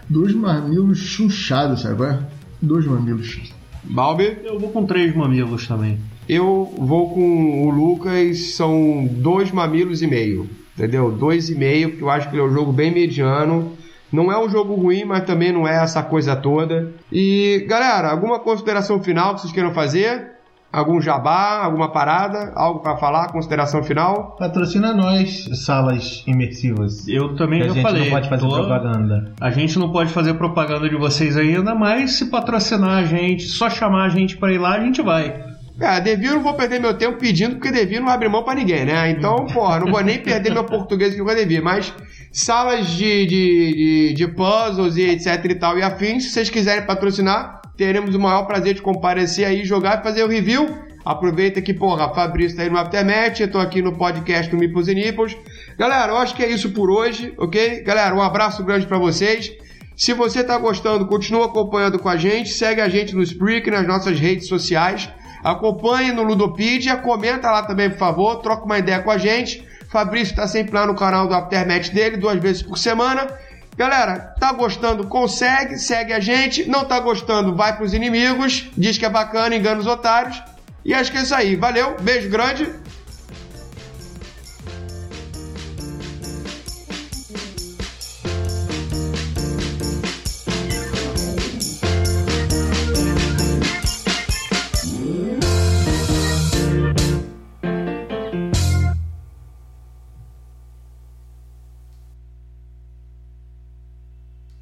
Dois 0.10 0.34
mamilos 0.34 0.97
chunchados, 0.99 1.82
sabe? 1.82 2.04
é? 2.04 2.19
Dois 2.62 2.86
mamilos. 2.88 3.54
Balbi? 3.84 4.38
Eu 4.43 4.60
vou 4.60 4.69
com 4.69 4.86
três 4.86 5.15
mamilos 5.15 5.67
também. 5.67 5.99
Eu 6.28 6.73
vou 6.78 7.13
com 7.13 7.67
o 7.67 7.69
Lucas, 7.69 8.56
são 8.56 9.08
dois 9.12 9.52
mamilos 9.52 10.02
e 10.02 10.08
meio. 10.08 10.49
Entendeu? 10.78 11.12
Dois 11.12 11.50
e 11.50 11.56
meio, 11.56 11.90
porque 11.90 12.04
eu 12.04 12.10
acho 12.10 12.30
que 12.30 12.36
ele 12.36 12.42
é 12.42 12.46
um 12.46 12.54
jogo 12.54 12.72
bem 12.72 12.92
mediano. 12.92 13.74
Não 14.12 14.32
é 14.32 14.38
um 14.38 14.50
jogo 14.50 14.76
ruim, 14.76 15.06
mas 15.06 15.24
também 15.24 15.52
não 15.52 15.68
é 15.68 15.76
essa 15.84 16.02
coisa 16.04 16.36
toda. 16.36 16.92
E, 17.12 17.66
galera, 17.68 18.10
alguma 18.12 18.40
consideração 18.40 19.02
final 19.02 19.34
que 19.36 19.42
vocês 19.42 19.54
queiram 19.54 19.72
fazer? 19.74 20.32
Algum 20.72 21.00
jabá, 21.00 21.64
alguma 21.64 21.92
parada, 21.92 22.52
algo 22.56 22.80
pra 22.80 22.98
falar, 22.98 23.32
consideração 23.32 23.84
final? 23.84 24.36
Patrocina 24.40 24.92
nós, 24.92 25.48
salas 25.64 26.24
imersivas. 26.26 27.08
Eu 27.08 27.36
também 27.36 27.60
Que 27.60 27.66
a 27.66 27.68
já 27.70 27.74
gente 27.76 27.84
falei. 27.84 28.04
não 28.06 28.10
pode 28.10 28.30
fazer 28.30 28.48
tô- 28.48 28.56
propaganda. 28.56 29.32
A 29.40 29.52
gente 29.52 29.78
não 29.78 29.92
pode 29.92 30.12
fazer 30.12 30.34
propaganda 30.34 30.90
de 30.90 30.96
vocês 30.96 31.38
ainda, 31.38 31.76
mas 31.76 32.14
se 32.14 32.26
patrocinar 32.26 32.98
a 32.98 33.06
gente, 33.06 33.44
só 33.44 33.70
chamar 33.70 34.06
a 34.06 34.10
gente 34.10 34.36
pra 34.38 34.52
ir 34.52 34.58
lá, 34.58 34.74
a 34.76 34.80
gente 34.80 35.00
vai. 35.04 35.44
Cara, 35.80 36.00
Devi 36.00 36.28
eu 36.28 36.36
não 36.36 36.44
vou 36.44 36.54
perder 36.54 36.80
meu 36.80 36.94
tempo 36.94 37.18
pedindo, 37.18 37.56
porque 37.56 37.72
Devi 37.72 38.00
não 38.00 38.08
abre 38.08 38.30
mão 38.30 38.44
pra 38.44 38.54
ninguém, 38.54 38.86
né? 38.86 39.10
Então, 39.10 39.48
porra, 39.48 39.80
não 39.80 39.92
vou 39.92 40.02
nem 40.02 40.20
perder 40.20 40.52
meu 40.52 40.64
português 40.64 41.14
aqui 41.14 41.22
com 41.22 41.30
a 41.30 41.34
Devi, 41.34 41.60
mas 41.60 41.94
salas 42.32 42.88
de, 42.88 43.26
de, 43.26 43.74
de, 43.74 44.14
de 44.14 44.28
puzzles 44.28 44.98
e 44.98 45.02
etc 45.02 45.46
e 45.46 45.56
tal 45.56 45.78
e 45.78 45.82
afins, 45.82 46.26
se 46.26 46.30
vocês 46.30 46.50
quiserem 46.50 46.86
patrocinar, 46.86 47.62
teremos 47.76 48.14
o 48.14 48.20
maior 48.20 48.46
prazer 48.46 48.76
de 48.76 48.82
comparecer 48.82 49.46
aí, 49.46 49.66
jogar 49.66 50.00
e 50.00 50.04
fazer 50.04 50.24
o 50.24 50.28
review. 50.28 50.68
Aproveita 51.04 51.62
que, 51.62 51.74
porra, 51.74 52.14
Fabrício 52.14 52.56
tá 52.56 52.64
aí 52.64 52.70
no 52.70 52.78
Aftermatch, 52.78 53.42
eu 53.42 53.52
tô 53.52 53.58
aqui 53.58 53.82
no 53.82 53.98
podcast 53.98 54.50
do 54.50 54.58
Mipos 54.58 54.88
e 54.88 54.96
Nippos. 54.96 55.36
Galera, 55.78 56.14
eu 56.14 56.18
acho 56.18 56.34
que 56.34 56.44
é 56.44 56.50
isso 56.50 56.70
por 56.72 56.90
hoje, 56.90 57.34
ok? 57.38 57.82
Galera, 57.84 58.16
um 58.16 58.22
abraço 58.22 58.64
grande 58.64 58.88
pra 58.88 58.98
vocês. 58.98 59.52
Se 59.98 60.14
você 60.14 60.44
tá 60.44 60.58
gostando, 60.58 61.06
continua 61.06 61.48
acompanhando 61.48 62.00
com 62.00 62.08
a 62.08 62.16
gente, 62.16 62.50
segue 62.50 62.80
a 62.80 62.88
gente 62.88 63.14
no 63.14 63.22
Spreak, 63.22 63.70
nas 63.70 63.86
nossas 63.86 64.18
redes 64.18 64.48
sociais. 64.48 65.10
Acompanhe 65.43 66.12
no 66.12 66.23
Ludopedia, 66.23 66.97
comenta 66.97 67.51
lá 67.51 67.63
também, 67.63 67.89
por 67.89 67.97
favor, 67.97 68.38
troca 68.38 68.65
uma 68.65 68.77
ideia 68.77 69.01
com 69.01 69.12
a 69.12 69.17
gente. 69.17 69.67
Fabrício 69.89 70.36
tá 70.36 70.47
sempre 70.47 70.73
lá 70.73 70.88
no 70.88 70.95
canal 70.95 71.27
do 71.27 71.36
Aftermatch 71.36 71.89
dele, 71.89 72.17
duas 72.17 72.39
vezes 72.39 72.63
por 72.63 72.77
semana. 72.77 73.27
Galera, 73.75 74.36
tá 74.39 74.53
gostando? 74.53 75.08
Consegue, 75.08 75.77
segue 75.77 76.13
a 76.13 76.19
gente. 76.19 76.67
Não 76.69 76.86
tá 76.86 76.99
gostando, 76.99 77.56
vai 77.56 77.75
pros 77.75 77.93
inimigos. 77.93 78.69
Diz 78.77 78.97
que 78.97 79.06
é 79.06 79.10
bacana, 79.10 79.56
engana 79.56 79.79
os 79.79 79.88
otários. 79.88 80.41
E 80.86 80.93
acho 80.93 81.12
que 81.12 81.17
é 81.17 81.21
isso 81.21 81.36
aí. 81.36 81.56
Valeu, 81.56 81.97
beijo 81.99 82.29
grande 82.29 82.71